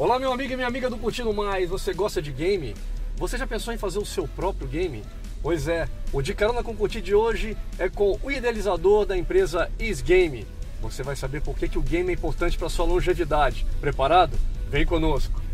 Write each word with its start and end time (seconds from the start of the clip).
Olá, 0.00 0.16
meu 0.16 0.32
amigo 0.32 0.52
e 0.52 0.54
minha 0.54 0.68
amiga 0.68 0.88
do 0.88 0.96
Curtindo 0.96 1.34
Mais. 1.34 1.68
Você 1.70 1.92
gosta 1.92 2.22
de 2.22 2.30
game? 2.30 2.72
Você 3.16 3.36
já 3.36 3.48
pensou 3.48 3.74
em 3.74 3.76
fazer 3.76 3.98
o 3.98 4.06
seu 4.06 4.28
próprio 4.28 4.68
game? 4.68 5.02
Pois 5.42 5.66
é, 5.66 5.88
o 6.12 6.22
De 6.22 6.34
Carona 6.34 6.62
com 6.62 6.76
Curtir 6.76 7.00
de 7.00 7.16
hoje 7.16 7.56
é 7.80 7.88
com 7.88 8.16
o 8.22 8.30
idealizador 8.30 9.04
da 9.04 9.18
empresa 9.18 9.68
Isgame. 9.76 10.46
Você 10.80 11.02
vai 11.02 11.16
saber 11.16 11.42
por 11.42 11.58
que, 11.58 11.68
que 11.68 11.78
o 11.78 11.82
game 11.82 12.10
é 12.10 12.14
importante 12.14 12.56
para 12.56 12.68
sua 12.68 12.86
longevidade. 12.86 13.66
Preparado? 13.80 14.38
Vem 14.70 14.86
conosco! 14.86 15.47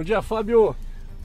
Bom 0.00 0.04
dia, 0.04 0.22
Fábio. 0.22 0.74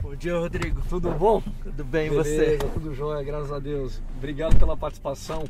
Bom 0.02 0.14
dia, 0.14 0.36
Rodrigo. 0.36 0.82
Tudo 0.86 1.10
bom? 1.10 1.42
Tudo 1.62 1.82
bem, 1.82 2.10
Beleza, 2.10 2.28
você? 2.28 2.58
Tudo 2.74 2.94
jóia, 2.94 3.24
graças 3.24 3.50
a 3.50 3.58
Deus. 3.58 4.02
Obrigado 4.18 4.58
pela 4.58 4.76
participação. 4.76 5.44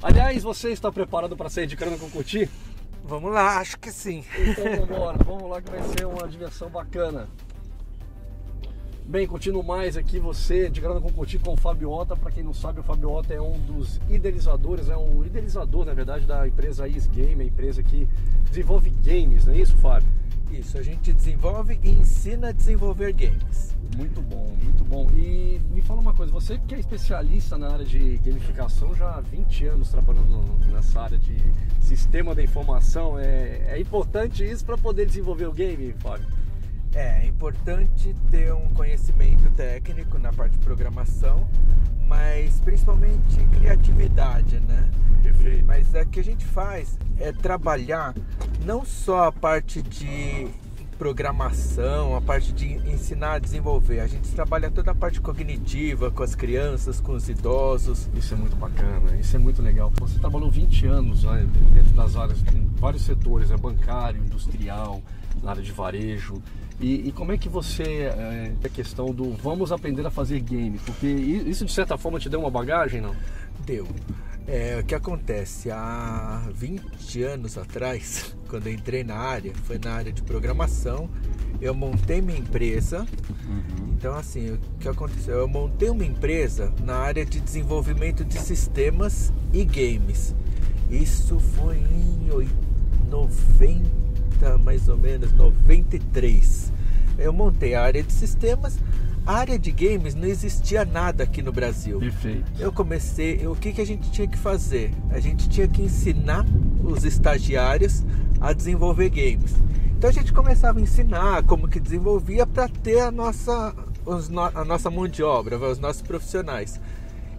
Aliás, 0.00 0.44
você 0.44 0.70
está 0.70 0.92
preparado 0.92 1.36
para 1.36 1.50
sair 1.50 1.66
de 1.66 1.76
carona 1.76 1.98
com 1.98 2.08
curtir? 2.08 2.48
Vamos 3.02 3.32
lá, 3.32 3.58
acho 3.58 3.76
que 3.80 3.90
sim. 3.90 4.24
Então 4.38 4.62
vamos 4.76 4.90
embora, 4.90 5.18
vamos 5.24 5.50
lá 5.50 5.60
que 5.60 5.72
vai 5.72 5.82
ser 5.82 6.06
uma 6.06 6.28
diversão 6.28 6.70
bacana. 6.70 7.26
Bem, 9.04 9.26
continuo 9.26 9.64
mais 9.64 9.96
aqui 9.96 10.20
você 10.20 10.70
de 10.70 10.80
carona 10.80 11.00
com 11.00 11.10
curtir 11.10 11.40
com 11.40 11.54
o 11.54 11.56
Fábio 11.56 11.90
Ota. 11.90 12.14
Para 12.14 12.30
quem 12.30 12.44
não 12.44 12.54
sabe, 12.54 12.78
o 12.78 12.84
Fábio 12.84 13.10
Ota 13.10 13.34
é 13.34 13.40
um 13.40 13.58
dos 13.58 14.00
idealizadores, 14.08 14.88
é 14.88 14.96
um 14.96 15.24
idealizador, 15.24 15.84
na 15.84 15.94
verdade, 15.94 16.26
da 16.26 16.46
empresa 16.46 16.86
Is 16.86 17.08
Game, 17.08 17.42
a 17.42 17.44
empresa 17.44 17.82
que 17.82 18.08
desenvolve 18.48 18.88
games, 19.02 19.46
não 19.46 19.52
é 19.52 19.58
isso, 19.58 19.76
Fábio? 19.78 20.21
Isso, 20.52 20.76
a 20.76 20.82
gente 20.82 21.14
desenvolve 21.14 21.80
e 21.82 21.90
ensina 21.90 22.48
a 22.48 22.52
desenvolver 22.52 23.14
games. 23.14 23.74
Muito 23.96 24.20
bom, 24.20 24.54
muito 24.62 24.84
bom. 24.84 25.10
E 25.12 25.58
me 25.70 25.80
fala 25.80 26.00
uma 26.00 26.12
coisa, 26.12 26.30
você 26.30 26.58
que 26.58 26.74
é 26.74 26.78
especialista 26.78 27.56
na 27.56 27.72
área 27.72 27.84
de 27.86 28.18
gamificação, 28.18 28.94
já 28.94 29.16
há 29.16 29.20
20 29.20 29.66
anos 29.66 29.90
trabalhando 29.90 30.44
nessa 30.70 31.00
área 31.00 31.18
de 31.18 31.38
sistema 31.80 32.34
da 32.34 32.42
informação, 32.42 33.18
é, 33.18 33.64
é 33.68 33.80
importante 33.80 34.44
isso 34.44 34.62
para 34.64 34.76
poder 34.76 35.06
desenvolver 35.06 35.46
o 35.46 35.52
game, 35.52 35.94
Fábio? 35.94 36.28
É, 36.94 37.24
é 37.24 37.26
importante 37.26 38.14
ter 38.30 38.52
um 38.52 38.68
conhecimento 38.74 39.50
técnico 39.56 40.18
na 40.18 40.34
parte 40.34 40.52
de 40.52 40.58
programação, 40.58 41.48
mas 42.06 42.60
principalmente 42.60 43.38
criatividade, 43.58 44.60
né? 44.60 44.88
Perfeito. 45.22 45.64
Mas 45.64 45.88
o 45.94 46.06
que 46.06 46.20
a 46.20 46.24
gente 46.24 46.44
faz 46.44 46.98
é 47.18 47.32
trabalhar 47.32 48.14
não 48.64 48.84
só 48.84 49.24
a 49.24 49.32
parte 49.32 49.82
de 49.82 50.48
programação, 51.02 52.14
a 52.14 52.20
parte 52.20 52.52
de 52.52 52.74
ensinar 52.88 53.32
a 53.32 53.38
desenvolver. 53.40 53.98
A 53.98 54.06
gente 54.06 54.28
trabalha 54.30 54.70
toda 54.70 54.92
a 54.92 54.94
parte 54.94 55.20
cognitiva 55.20 56.12
com 56.12 56.22
as 56.22 56.36
crianças, 56.36 57.00
com 57.00 57.12
os 57.12 57.28
idosos. 57.28 58.08
Isso 58.14 58.34
é 58.34 58.36
muito 58.36 58.54
bacana, 58.54 59.16
isso 59.16 59.34
é 59.34 59.38
muito 59.38 59.60
legal. 59.60 59.92
Você 59.98 60.18
trabalhou 60.20 60.48
20 60.48 60.86
anos 60.86 61.24
né, 61.24 61.44
dentro 61.72 61.92
das 61.92 62.14
áreas, 62.14 62.38
em 62.54 62.70
vários 62.76 63.02
setores, 63.02 63.50
é 63.50 63.56
bancário, 63.56 64.22
industrial, 64.22 65.02
na 65.42 65.50
área 65.50 65.62
de 65.62 65.72
varejo. 65.72 66.42
E, 66.80 67.08
e 67.08 67.12
como 67.12 67.32
é 67.32 67.38
que 67.38 67.48
você, 67.48 67.82
é, 67.82 68.52
a 68.64 68.68
questão 68.68 69.06
do 69.14 69.32
vamos 69.32 69.72
aprender 69.72 70.06
a 70.06 70.10
fazer 70.10 70.40
game? 70.40 70.78
Porque 70.78 71.06
isso 71.06 71.64
de 71.64 71.72
certa 71.72 71.96
forma 71.96 72.18
te 72.18 72.28
deu 72.28 72.40
uma 72.40 72.50
bagagem, 72.50 73.00
não? 73.00 73.14
Deu. 73.64 73.86
É, 74.46 74.78
o 74.80 74.84
que 74.84 74.94
acontece? 74.94 75.70
Há 75.70 76.48
20 76.52 77.22
anos 77.22 77.56
atrás, 77.56 78.36
quando 78.48 78.66
eu 78.66 78.72
entrei 78.72 79.04
na 79.04 79.16
área, 79.16 79.52
foi 79.64 79.78
na 79.78 79.92
área 79.92 80.12
de 80.12 80.22
programação, 80.22 81.08
eu 81.60 81.74
montei 81.74 82.20
minha 82.20 82.38
empresa. 82.38 83.06
Uhum. 83.48 83.92
Então, 83.92 84.16
assim, 84.16 84.50
o 84.50 84.58
que 84.80 84.88
aconteceu? 84.88 85.38
Eu 85.38 85.48
montei 85.48 85.88
uma 85.88 86.04
empresa 86.04 86.72
na 86.82 86.96
área 86.96 87.24
de 87.24 87.40
desenvolvimento 87.40 88.24
de 88.24 88.38
sistemas 88.38 89.32
e 89.52 89.64
games. 89.64 90.34
Isso 90.90 91.38
foi 91.38 91.76
em 91.76 92.12
90, 93.08 94.01
mais 94.58 94.88
ou 94.88 94.96
menos, 94.96 95.32
93. 95.32 96.72
Eu 97.18 97.32
montei 97.32 97.74
a 97.74 97.82
área 97.82 98.02
de 98.02 98.12
sistemas 98.12 98.78
a 99.24 99.34
área 99.34 99.56
de 99.56 99.70
games 99.70 100.16
não 100.16 100.26
existia 100.26 100.84
nada 100.84 101.22
aqui 101.22 101.42
no 101.42 101.52
Brasil. 101.52 102.00
Perfeito. 102.00 102.50
Eu 102.58 102.72
comecei, 102.72 103.46
o 103.46 103.54
que, 103.54 103.72
que 103.72 103.80
a 103.80 103.86
gente 103.86 104.10
tinha 104.10 104.26
que 104.26 104.36
fazer? 104.36 104.90
A 105.10 105.20
gente 105.20 105.48
tinha 105.48 105.68
que 105.68 105.80
ensinar 105.80 106.44
os 106.82 107.04
estagiários 107.04 108.02
a 108.40 108.52
desenvolver 108.52 109.10
games. 109.10 109.54
Então 109.96 110.10
a 110.10 110.12
gente 110.12 110.32
começava 110.32 110.80
a 110.80 110.82
ensinar 110.82 111.44
como 111.44 111.68
que 111.68 111.78
desenvolvia 111.78 112.44
para 112.44 112.68
ter 112.68 112.98
a 112.98 113.12
nossa, 113.12 113.72
os, 114.04 114.28
a 114.28 114.64
nossa 114.64 114.90
mão 114.90 115.06
de 115.06 115.22
obra, 115.22 115.56
os 115.56 115.78
nossos 115.78 116.02
profissionais. 116.02 116.80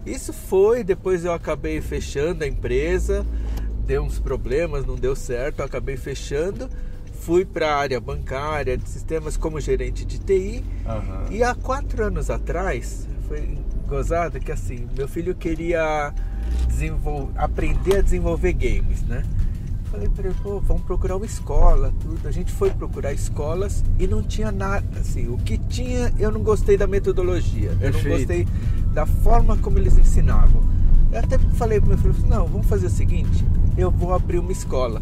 Isso 0.06 0.32
foi, 0.32 0.82
depois 0.82 1.22
eu 1.22 1.34
acabei 1.34 1.82
fechando 1.82 2.44
a 2.44 2.46
empresa, 2.46 3.26
deu 3.86 4.02
uns 4.02 4.18
problemas, 4.18 4.86
não 4.86 4.96
deu 4.96 5.14
certo, 5.14 5.62
acabei 5.62 5.98
fechando 5.98 6.70
fui 7.20 7.44
para 7.44 7.74
a 7.74 7.76
área 7.76 8.00
bancária, 8.00 8.76
de 8.76 8.88
sistemas 8.88 9.36
como 9.36 9.60
gerente 9.60 10.04
de 10.04 10.18
TI. 10.18 10.64
Uhum. 10.86 11.32
E 11.32 11.42
há 11.42 11.54
quatro 11.54 12.04
anos 12.04 12.30
atrás, 12.30 13.08
foi 13.26 13.58
gozado 13.86 14.38
que 14.40 14.52
assim, 14.52 14.88
meu 14.96 15.08
filho 15.08 15.34
queria 15.34 16.12
aprender 17.36 17.98
a 17.98 18.02
desenvolver 18.02 18.52
games, 18.52 19.02
né? 19.02 19.24
Falei 19.90 20.08
para 20.08 20.26
ele, 20.26 20.36
pô, 20.42 20.58
vamos 20.58 20.82
procurar 20.82 21.16
uma 21.16 21.24
escola, 21.24 21.94
tudo. 22.00 22.26
A 22.26 22.30
gente 22.32 22.52
foi 22.52 22.70
procurar 22.70 23.12
escolas 23.12 23.84
e 23.98 24.06
não 24.08 24.22
tinha 24.22 24.50
nada, 24.50 24.98
assim, 24.98 25.28
o 25.28 25.38
que 25.38 25.56
tinha, 25.56 26.12
eu 26.18 26.32
não 26.32 26.42
gostei 26.42 26.76
da 26.76 26.86
metodologia, 26.86 27.76
eu 27.80 27.92
não 27.92 28.02
gostei 28.02 28.46
da 28.92 29.06
forma 29.06 29.56
como 29.58 29.78
eles 29.78 29.96
ensinavam. 29.96 30.62
Eu 31.12 31.20
até 31.20 31.38
falei 31.38 31.78
para 31.78 31.90
meu 31.90 31.98
filho, 31.98 32.14
não, 32.26 32.46
vamos 32.46 32.66
fazer 32.66 32.86
o 32.86 32.90
seguinte, 32.90 33.44
eu 33.78 33.88
vou 33.88 34.12
abrir 34.12 34.40
uma 34.40 34.50
escola. 34.50 35.00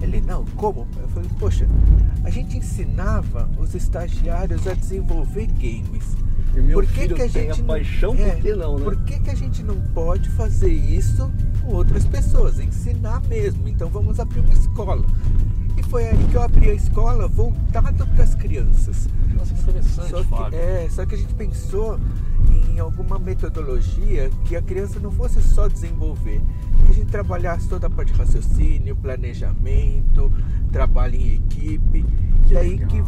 Ele, 0.00 0.20
não, 0.20 0.44
como? 0.56 0.86
Eu 0.98 1.08
falei, 1.08 1.30
poxa, 1.38 1.66
a 2.24 2.30
gente 2.30 2.56
ensinava 2.56 3.48
os 3.58 3.74
estagiários 3.74 4.66
a 4.66 4.74
desenvolver 4.74 5.46
games. 5.46 6.16
por 6.72 6.86
que, 6.86 7.08
que 7.08 7.22
a 7.22 7.28
gente 7.28 7.60
a 7.60 7.64
paixão, 7.64 8.14
não, 8.14 8.24
é, 8.24 8.32
por 8.32 8.42
que 8.42 8.54
não, 8.54 8.78
né? 8.78 8.84
Por 8.84 9.04
que, 9.04 9.18
que 9.20 9.30
a 9.30 9.34
gente 9.34 9.62
não 9.62 9.80
pode 9.92 10.28
fazer 10.30 10.72
isso 10.72 11.30
com 11.62 11.74
outras 11.74 12.06
pessoas? 12.06 12.58
Ensinar 12.58 13.20
mesmo. 13.28 13.68
Então 13.68 13.88
vamos 13.88 14.18
abrir 14.18 14.40
uma 14.40 14.54
escola. 14.54 15.04
Foi 15.90 16.06
aí 16.06 16.28
que 16.28 16.36
eu 16.36 16.42
abri 16.42 16.70
a 16.70 16.74
escola 16.74 17.26
voltada 17.26 18.06
para 18.06 18.22
as 18.22 18.32
crianças. 18.36 19.08
Nossa, 19.34 19.52
que 19.52 19.60
interessante, 19.60 20.08
só 20.08 20.22
que. 20.22 20.54
É, 20.54 20.88
só 20.88 21.04
que 21.04 21.16
a 21.16 21.18
gente 21.18 21.34
pensou 21.34 21.98
em 22.70 22.78
alguma 22.78 23.18
metodologia 23.18 24.30
que 24.44 24.54
a 24.54 24.62
criança 24.62 25.00
não 25.00 25.10
fosse 25.10 25.42
só 25.42 25.66
desenvolver, 25.66 26.40
que 26.86 26.92
a 26.92 26.94
gente 26.94 27.10
trabalhasse 27.10 27.68
toda 27.68 27.88
a 27.88 27.90
parte 27.90 28.12
de 28.12 28.18
raciocínio, 28.20 28.94
planejamento, 28.94 30.30
trabalho 30.70 31.16
em 31.16 31.34
equipe. 31.34 32.06
Que 32.46 32.54
e 32.54 32.56
aí 32.56 32.70
legal. 32.76 32.88
que 32.88 33.02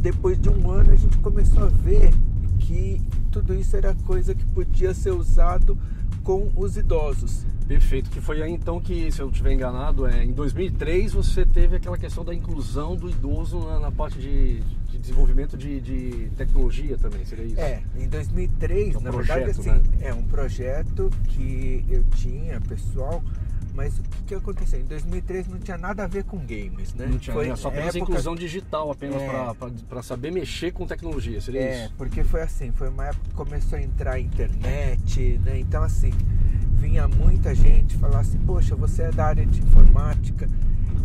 depois 0.00 0.36
de 0.36 0.48
um 0.48 0.68
ano 0.72 0.90
a 0.90 0.96
gente 0.96 1.16
começou 1.18 1.62
a 1.62 1.68
ver 1.68 2.10
que 2.58 3.00
tudo 3.34 3.52
isso 3.52 3.76
era 3.76 3.92
coisa 4.06 4.32
que 4.32 4.44
podia 4.46 4.94
ser 4.94 5.10
usado 5.10 5.76
com 6.22 6.52
os 6.54 6.76
idosos. 6.76 7.44
Perfeito, 7.66 8.08
que 8.10 8.20
foi 8.20 8.40
aí 8.40 8.52
então 8.52 8.80
que, 8.80 9.10
se 9.10 9.20
eu 9.20 9.28
estiver 9.28 9.52
enganado, 9.52 10.06
é, 10.06 10.22
em 10.22 10.32
2003 10.32 11.14
você 11.14 11.44
teve 11.44 11.76
aquela 11.76 11.98
questão 11.98 12.24
da 12.24 12.32
inclusão 12.32 12.94
do 12.94 13.10
idoso 13.10 13.58
na, 13.58 13.80
na 13.80 13.90
parte 13.90 14.18
de, 14.20 14.60
de 14.60 14.98
desenvolvimento 14.98 15.56
de, 15.56 15.80
de, 15.80 16.30
tecnologia 16.36 16.96
também, 16.96 17.24
seria 17.24 17.44
isso? 17.44 17.58
É, 17.58 17.82
em 17.96 18.06
2003, 18.06 18.94
é 18.94 18.98
um 18.98 19.00
na 19.00 19.10
projeto, 19.10 19.36
verdade, 19.36 19.60
assim, 19.60 19.70
né? 19.70 19.82
é 20.02 20.14
um 20.14 20.22
projeto 20.22 21.10
que 21.28 21.84
eu 21.88 22.04
tinha, 22.14 22.60
pessoal, 22.60 23.20
mas 23.74 23.98
o 23.98 24.02
que, 24.26 24.34
aconteceu? 24.34 24.80
Em 24.80 24.84
2003 24.84 25.48
não 25.48 25.58
tinha 25.58 25.76
nada 25.76 26.04
a 26.04 26.06
ver 26.06 26.24
com 26.24 26.38
games, 26.38 26.94
né? 26.94 27.06
Não 27.06 27.18
tinha, 27.18 27.34
foi 27.34 27.54
só 27.56 27.68
apenas 27.68 27.94
época... 27.94 28.12
inclusão 28.12 28.34
digital, 28.36 28.90
apenas 28.90 29.20
é... 29.20 29.54
para 29.88 30.02
saber 30.02 30.30
mexer 30.30 30.72
com 30.72 30.86
tecnologia, 30.86 31.40
seria 31.40 31.60
é, 31.60 31.84
isso? 31.84 31.94
porque 31.98 32.22
foi 32.22 32.42
assim, 32.42 32.70
foi 32.72 32.88
uma 32.88 33.06
época 33.06 33.24
que 33.28 33.34
começou 33.34 33.78
a 33.78 33.82
entrar 33.82 34.12
a 34.12 34.20
internet, 34.20 35.40
né? 35.44 35.58
Então 35.58 35.82
assim, 35.82 36.12
vinha 36.74 37.08
muita 37.08 37.54
gente 37.54 37.96
falar 37.96 38.20
assim, 38.20 38.38
poxa, 38.38 38.76
você 38.76 39.02
é 39.02 39.10
da 39.10 39.26
área 39.26 39.44
de 39.44 39.60
informática. 39.60 40.48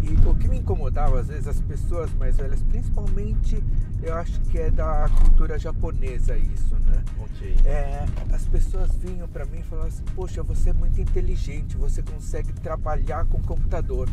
E 0.03 0.27
o 0.27 0.35
que 0.35 0.47
me 0.47 0.57
incomodava, 0.59 1.19
às 1.19 1.27
vezes, 1.27 1.47
as 1.47 1.59
pessoas 1.61 2.13
mais 2.13 2.37
velhas, 2.37 2.61
principalmente, 2.63 3.63
eu 4.01 4.15
acho 4.15 4.39
que 4.41 4.57
é 4.57 4.71
da 4.71 5.09
cultura 5.21 5.59
japonesa 5.59 6.37
isso, 6.37 6.75
né? 6.85 7.03
Ok. 7.19 7.55
É, 7.65 8.05
as 8.33 8.45
pessoas 8.45 8.89
vinham 8.95 9.27
para 9.27 9.45
mim 9.45 9.59
e 9.59 9.63
falavam 9.63 9.89
assim, 9.89 10.03
poxa, 10.15 10.41
você 10.41 10.69
é 10.69 10.73
muito 10.73 10.99
inteligente, 11.01 11.75
você 11.77 12.01
consegue 12.01 12.53
trabalhar 12.53 13.25
com 13.25 13.41
computador. 13.41 14.09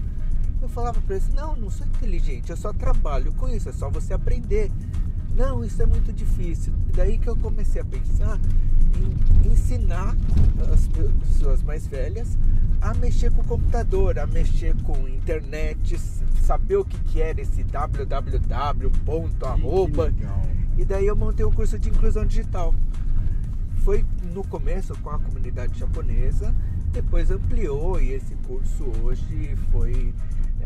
Eu 0.61 0.69
falava 0.69 1.01
para 1.01 1.17
eles, 1.17 1.33
não, 1.35 1.55
não 1.55 1.71
sou 1.71 1.87
inteligente, 1.87 2.51
eu 2.51 2.57
só 2.57 2.73
trabalho 2.73 3.33
com 3.35 3.49
isso, 3.49 3.69
é 3.69 3.73
só 3.73 3.89
você 3.91 4.15
aprender. 4.15 4.71
Não, 5.37 5.63
isso 5.63 5.83
é 5.83 5.87
muito 5.87 6.13
difícil. 6.13 6.73
Daí 6.95 7.19
que 7.19 7.29
eu 7.29 7.37
comecei 7.37 7.81
a 7.81 7.85
pensar 7.85 8.41
em 8.97 9.53
ensinar 9.53 10.17
as 10.73 10.89
pessoas 10.89 11.63
mais 11.63 11.87
velhas 11.87 12.39
a 12.81 12.95
mexer 12.95 13.33
com 13.33 13.43
o 13.43 13.45
computador, 13.45 14.19
a 14.19 14.27
mexer 14.27 14.75
com 14.83 15.09
internet, 15.09 15.99
saber 16.43 16.77
o 16.77 16.85
que, 16.85 16.99
que 17.01 17.21
era 17.21 17.41
esse 17.41 17.65
www. 17.65 18.91
Ponto, 19.05 19.47
arroba. 19.47 20.13
E 20.77 20.85
daí 20.85 21.07
eu 21.07 21.17
montei 21.17 21.45
o 21.45 21.49
um 21.49 21.53
curso 21.53 21.79
de 21.79 21.89
inclusão 21.89 22.25
digital. 22.25 22.75
Foi 23.85 24.05
no 24.33 24.45
começo 24.45 24.95
com 24.99 25.11
a 25.11 25.19
comunidade 25.19 25.79
japonesa, 25.79 26.55
depois 26.93 27.31
ampliou 27.31 28.01
e 28.01 28.13
esse 28.13 28.35
curso 28.47 28.85
hoje 29.03 29.57
foi 29.71 30.13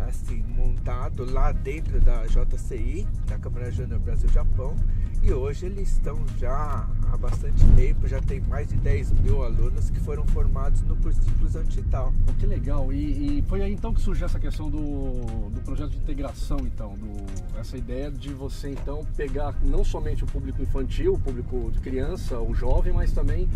assim 0.08 0.42
montado 0.56 1.30
lá 1.30 1.52
dentro 1.52 2.00
da 2.00 2.24
JCI, 2.26 3.06
da 3.26 3.38
Câmara 3.38 3.70
Júnior 3.70 4.00
Brasil 4.00 4.28
Japão, 4.30 4.74
e 5.22 5.32
hoje 5.32 5.66
eles 5.66 5.92
estão 5.92 6.24
já 6.38 6.88
há 7.12 7.16
bastante 7.16 7.64
tempo, 7.76 8.06
já 8.06 8.20
tem 8.20 8.40
mais 8.40 8.68
de 8.68 8.76
10 8.76 9.12
mil 9.20 9.42
alunos 9.42 9.90
que 9.90 10.00
foram 10.00 10.24
formados 10.26 10.82
no 10.82 10.96
curso 10.96 11.20
de 11.20 11.30
inclusão 11.30 11.62
digital. 11.64 12.12
Oh, 12.28 12.32
que 12.34 12.46
legal! 12.46 12.92
E, 12.92 13.38
e, 13.38 13.42
foi 13.42 13.62
aí 13.62 13.72
então 13.72 13.92
que 13.92 14.00
surgiu 14.00 14.26
essa 14.26 14.38
questão 14.38 14.70
do, 14.70 15.50
do 15.50 15.60
projeto 15.64 15.90
de 15.90 15.98
integração, 15.98 16.58
então, 16.60 16.96
do, 16.96 17.58
essa 17.58 17.76
ideia 17.76 18.10
de 18.10 18.32
você 18.32 18.70
então 18.70 19.04
pegar 19.16 19.54
não 19.62 19.84
somente 19.84 20.24
o 20.24 20.26
público 20.26 20.62
infantil, 20.62 21.14
o 21.14 21.18
público 21.18 21.70
de 21.72 21.80
criança, 21.80 22.38
o 22.38 22.54
jovem, 22.54 22.92
mas 22.92 23.12
também 23.12 23.48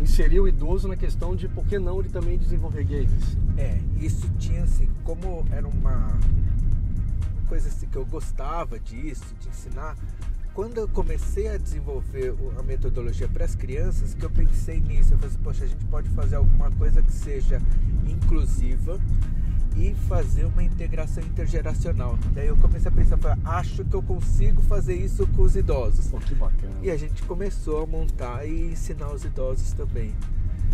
inserir 0.00 0.40
o 0.40 0.48
idoso 0.48 0.88
na 0.88 0.96
questão 0.96 1.36
de 1.36 1.48
por 1.48 1.64
que 1.66 1.78
não 1.78 2.00
ele 2.00 2.08
também 2.08 2.38
desenvolver 2.38 2.84
games. 2.84 3.36
É, 3.56 3.78
isso 3.96 4.28
tinha 4.38 4.64
assim, 4.64 4.88
como 5.04 5.46
era 5.50 5.66
uma 5.66 6.18
coisa 7.48 7.68
assim 7.68 7.86
que 7.86 7.96
eu 7.96 8.04
gostava 8.04 8.78
disso, 8.80 9.24
de 9.40 9.48
ensinar, 9.48 9.96
quando 10.54 10.78
eu 10.78 10.88
comecei 10.88 11.48
a 11.48 11.58
desenvolver 11.58 12.32
a 12.56 12.62
metodologia 12.62 13.28
para 13.28 13.44
as 13.44 13.56
crianças, 13.56 14.14
que 14.14 14.24
eu 14.24 14.30
pensei 14.30 14.78
nisso, 14.80 15.12
eu 15.12 15.18
falei 15.18 15.34
assim, 15.34 15.42
poxa, 15.42 15.64
a 15.64 15.66
gente 15.66 15.84
pode 15.86 16.08
fazer 16.10 16.36
alguma 16.36 16.70
coisa 16.70 17.02
que 17.02 17.12
seja 17.12 17.60
inclusiva 18.06 19.00
e 19.76 19.92
fazer 20.06 20.44
uma 20.44 20.62
integração 20.62 21.24
intergeracional. 21.24 22.16
Daí 22.32 22.46
eu 22.46 22.56
comecei 22.56 22.88
a 22.88 22.94
pensar, 22.94 23.18
falei, 23.18 23.42
acho 23.44 23.84
que 23.84 23.94
eu 23.94 24.02
consigo 24.02 24.62
fazer 24.62 24.94
isso 24.94 25.26
com 25.26 25.42
os 25.42 25.56
idosos. 25.56 26.06
Pô, 26.06 26.18
que 26.18 26.34
bacana. 26.36 26.74
E 26.80 26.88
a 26.88 26.96
gente 26.96 27.20
começou 27.24 27.82
a 27.82 27.86
montar 27.86 28.46
e 28.46 28.70
ensinar 28.70 29.12
os 29.12 29.24
idosos 29.24 29.72
também. 29.72 30.14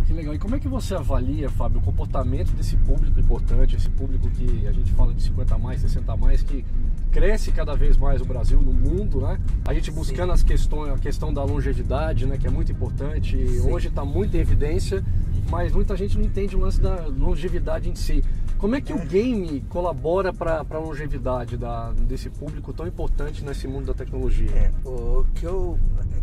Que 0.06 0.12
legal. 0.12 0.34
E 0.34 0.38
como 0.38 0.56
é 0.56 0.60
que 0.60 0.68
você 0.68 0.94
avalia, 0.94 1.48
Fábio, 1.48 1.78
o 1.78 1.82
comportamento 1.82 2.52
desse 2.52 2.76
público 2.76 3.18
importante, 3.18 3.76
esse 3.76 3.88
público 3.88 4.28
que 4.30 4.66
a 4.66 4.72
gente 4.72 4.92
fala 4.92 5.14
de 5.14 5.22
50 5.22 5.54
a 5.54 5.58
mais, 5.58 5.80
60 5.80 6.12
a 6.12 6.16
mais, 6.16 6.42
que 6.42 6.64
cresce 7.10 7.52
cada 7.52 7.74
vez 7.74 7.96
mais 7.96 8.20
o 8.20 8.24
Brasil 8.24 8.60
no 8.60 8.72
mundo, 8.72 9.20
né? 9.20 9.38
A 9.66 9.74
gente 9.74 9.90
buscando 9.90 10.32
as 10.32 10.42
questões, 10.42 10.92
a 10.92 10.98
questão 10.98 11.32
da 11.32 11.42
longevidade, 11.42 12.26
né, 12.26 12.38
que 12.38 12.46
é 12.46 12.50
muito 12.50 12.70
importante. 12.72 13.36
Sim. 13.36 13.70
Hoje 13.70 13.88
está 13.88 14.04
muito 14.04 14.36
em 14.36 14.40
evidência, 14.40 15.04
mas 15.50 15.72
muita 15.72 15.96
gente 15.96 16.16
não 16.16 16.24
entende 16.24 16.56
o 16.56 16.60
lance 16.60 16.80
da 16.80 17.06
longevidade 17.06 17.90
em 17.90 17.94
si. 17.94 18.22
Como 18.58 18.76
é 18.76 18.80
que 18.80 18.92
é. 18.92 18.94
o 18.94 18.98
game 18.98 19.62
colabora 19.68 20.32
para 20.32 20.64
a 20.68 20.78
longevidade 20.78 21.56
da, 21.56 21.92
desse 21.92 22.28
público 22.28 22.72
tão 22.72 22.86
importante 22.86 23.44
nesse 23.44 23.66
mundo 23.66 23.86
da 23.86 23.94
tecnologia? 23.94 24.50
É, 24.50 24.70
o 24.84 25.24
que 25.34 25.44
eu 25.44 25.78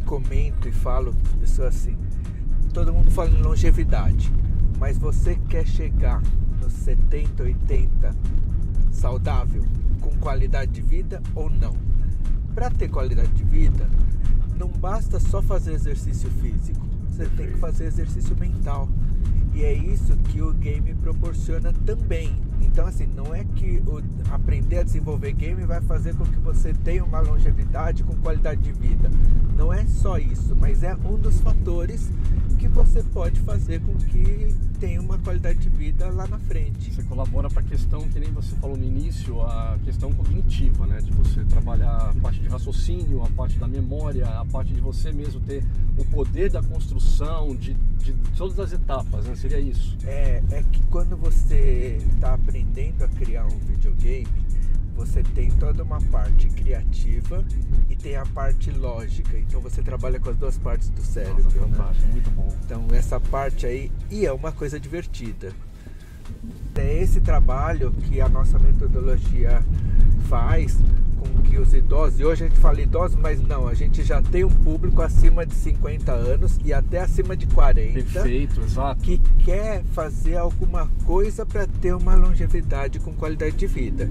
comento 0.05 0.69
e 0.69 0.71
falo 0.71 1.13
para 1.13 1.31
as 1.31 1.35
pessoas 1.37 1.75
assim, 1.75 1.97
todo 2.73 2.93
mundo 2.93 3.11
fala 3.11 3.29
em 3.29 3.41
longevidade, 3.41 4.31
mas 4.79 4.97
você 4.97 5.35
quer 5.49 5.65
chegar 5.65 6.21
nos 6.61 6.73
70, 6.73 7.43
80 7.43 8.15
saudável, 8.91 9.63
com 10.07 10.17
qualidade 10.19 10.71
de 10.71 10.81
vida 10.81 11.21
ou 11.35 11.49
não? 11.49 11.75
Para 12.55 12.69
ter 12.69 12.87
qualidade 12.87 13.31
de 13.33 13.43
vida, 13.43 13.89
não 14.57 14.69
basta 14.69 15.19
só 15.19 15.41
fazer 15.41 15.73
exercício 15.73 16.29
físico, 16.41 16.85
você 17.09 17.25
tem 17.25 17.47
que 17.47 17.57
fazer 17.57 17.85
exercício 17.85 18.35
mental. 18.37 18.87
E 19.53 19.63
é 19.63 19.73
isso 19.73 20.15
que 20.29 20.41
o 20.41 20.53
game 20.53 20.93
proporciona 20.95 21.73
também. 21.85 22.35
Então, 22.61 22.85
assim, 22.85 23.07
não 23.07 23.33
é 23.33 23.43
que 23.43 23.81
o, 23.87 24.03
aprender 24.31 24.79
a 24.79 24.83
desenvolver 24.83 25.33
game 25.33 25.65
vai 25.65 25.81
fazer 25.81 26.15
com 26.15 26.25
que 26.25 26.37
você 26.37 26.73
tenha 26.73 27.03
uma 27.03 27.19
longevidade 27.19 28.03
com 28.03 28.15
qualidade 28.17 28.61
de 28.61 28.71
vida. 28.71 29.09
Não 29.57 29.73
é 29.73 29.85
só 29.87 30.19
isso, 30.19 30.55
mas 30.55 30.83
é 30.83 30.95
um 30.95 31.17
dos 31.17 31.39
fatores 31.39 32.11
que 32.57 32.67
você 32.67 33.03
pode 33.03 33.39
fazer 33.41 33.79
com 33.81 33.93
que 33.95 34.55
tenha 34.79 34.99
uma 34.99 35.17
qualidade 35.19 35.59
de 35.59 35.69
vida 35.69 36.09
lá 36.09 36.27
na 36.27 36.39
frente. 36.39 36.91
Você 36.91 37.03
colabora 37.03 37.49
para 37.49 37.61
a 37.61 37.65
questão, 37.65 38.07
que 38.09 38.19
nem 38.19 38.31
você 38.31 38.55
falou 38.55 38.75
no 38.75 38.83
início, 38.83 39.41
a 39.41 39.77
questão 39.85 40.11
cognitiva, 40.11 40.87
né? 40.87 40.99
De 40.99 41.11
você 41.11 41.43
trabalhar 41.45 41.95
a 41.95 42.13
parte 42.21 42.39
de 42.39 42.47
raciocínio, 42.47 43.23
a 43.23 43.29
parte 43.29 43.57
da 43.59 43.67
memória, 43.67 44.27
a 44.27 44.45
parte 44.45 44.73
de 44.73 44.81
você 44.81 45.11
mesmo 45.11 45.39
ter 45.41 45.63
o 45.97 46.05
poder 46.05 46.49
da 46.49 46.61
construção, 46.63 47.55
de, 47.55 47.73
de 47.99 48.13
todas 48.35 48.59
as 48.59 48.73
etapas, 48.73 49.25
né? 49.25 49.35
Seria 49.35 49.59
isso? 49.59 49.95
É, 50.03 50.41
é 50.51 50.63
que 50.71 50.81
quando 50.87 51.15
você 51.15 51.99
está 52.13 52.33
aprendendo 52.33 53.03
a 53.03 53.07
criar 53.07 53.45
um 53.45 53.57
videogame, 53.59 54.27
você 54.97 55.21
tem 55.21 55.51
toda 55.51 55.83
uma 55.83 56.01
parte 56.01 56.49
criativa 56.49 57.45
e 57.87 57.95
tem 57.95 58.15
a 58.15 58.25
parte 58.25 58.71
lógica. 58.71 59.37
Então 59.37 59.61
você 59.61 59.83
trabalha 59.83 60.19
com 60.19 60.31
as 60.31 60.35
duas 60.35 60.57
partes 60.57 60.89
do 60.89 61.03
cérebro. 61.03 61.43
Nossa, 61.43 61.59
né? 61.59 61.67
fantástico, 61.67 62.07
muito 62.11 62.31
bom. 62.31 62.53
Então 62.65 62.87
essa 62.91 63.19
parte 63.19 63.67
aí 63.67 63.91
e 64.09 64.25
é 64.25 64.33
uma 64.33 64.51
coisa 64.51 64.79
divertida. 64.79 65.53
É 66.75 67.01
esse 67.01 67.21
trabalho 67.21 67.91
que 67.91 68.19
a 68.19 68.27
nossa 68.27 68.57
metodologia 68.57 69.63
faz 70.27 70.77
com 71.17 71.41
que 71.43 71.57
os 71.57 71.73
idosos, 71.73 72.19
e 72.19 72.25
hoje 72.25 72.45
a 72.45 72.47
gente 72.47 72.59
fala 72.59 72.81
idosos, 72.81 73.17
mas 73.17 73.41
não, 73.41 73.67
a 73.67 73.73
gente 73.73 74.03
já 74.03 74.21
tem 74.21 74.43
um 74.43 74.49
público 74.49 75.01
acima 75.01 75.45
de 75.45 75.53
50 75.55 76.11
anos 76.11 76.59
e 76.63 76.73
até 76.73 77.01
acima 77.01 77.35
de 77.35 77.47
40. 77.47 77.93
Perfeito, 77.93 78.61
exato. 78.61 79.01
Que 79.01 79.17
quer 79.43 79.83
fazer 79.93 80.37
alguma 80.37 80.87
coisa 81.05 81.45
para 81.45 81.65
ter 81.65 81.93
uma 81.93 82.15
longevidade 82.15 82.99
com 82.99 83.13
qualidade 83.13 83.55
de 83.55 83.67
vida. 83.67 84.09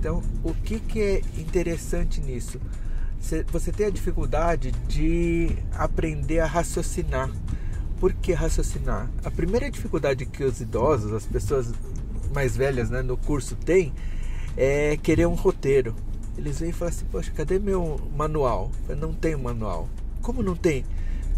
Então, 0.00 0.22
o 0.42 0.54
que, 0.54 0.80
que 0.80 0.98
é 0.98 1.22
interessante 1.36 2.22
nisso? 2.22 2.58
Você 3.52 3.70
tem 3.70 3.84
a 3.84 3.90
dificuldade 3.90 4.72
de 4.88 5.50
aprender 5.74 6.40
a 6.40 6.46
raciocinar. 6.46 7.30
Por 7.98 8.14
que 8.14 8.32
raciocinar? 8.32 9.10
A 9.22 9.30
primeira 9.30 9.70
dificuldade 9.70 10.24
que 10.24 10.42
os 10.42 10.58
idosos, 10.58 11.12
as 11.12 11.26
pessoas 11.26 11.74
mais 12.34 12.56
velhas 12.56 12.88
né, 12.88 13.02
no 13.02 13.18
curso 13.18 13.54
têm 13.54 13.92
é 14.56 14.96
querer 14.96 15.26
um 15.26 15.34
roteiro. 15.34 15.94
Eles 16.38 16.58
vêm 16.58 16.70
e 16.70 16.72
falam 16.72 16.94
assim: 16.94 17.04
Poxa, 17.12 17.30
cadê 17.32 17.58
meu 17.58 18.00
manual? 18.16 18.70
Eu 18.88 18.96
não 18.96 19.12
tenho 19.12 19.38
manual. 19.38 19.86
Como 20.22 20.42
não 20.42 20.56
tem? 20.56 20.82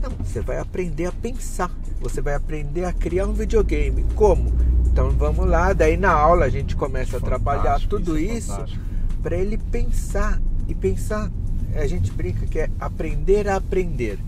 Não, 0.01 0.11
você 0.25 0.41
vai 0.41 0.61
aprender 0.61 1.07
a 1.07 1.13
pensar. 1.13 1.77
Você 2.01 2.21
vai 2.21 2.35
aprender 2.35 2.85
a 2.85 2.93
criar 2.93 3.27
um 3.27 3.33
videogame. 3.33 4.07
Como? 4.15 4.53
Então 4.93 5.11
vamos 5.11 5.49
lá, 5.49 5.73
daí 5.73 5.97
na 5.97 6.13
aula 6.13 6.45
a 6.45 6.51
gente 6.51 6.77
começa 6.77 7.17
a 7.17 7.21
trabalhar 7.21 7.81
tudo 7.89 8.19
isso, 8.19 8.63
isso 8.67 8.79
para 9.23 9.37
ele 9.37 9.57
pensar 9.57 10.39
e 10.69 10.75
pensar. 10.75 11.31
A 11.75 11.87
gente 11.87 12.13
brinca 12.13 12.47
que 12.47 12.59
é 12.59 12.71
aprender 12.79 13.49
a 13.49 13.57
aprender. 13.57 14.19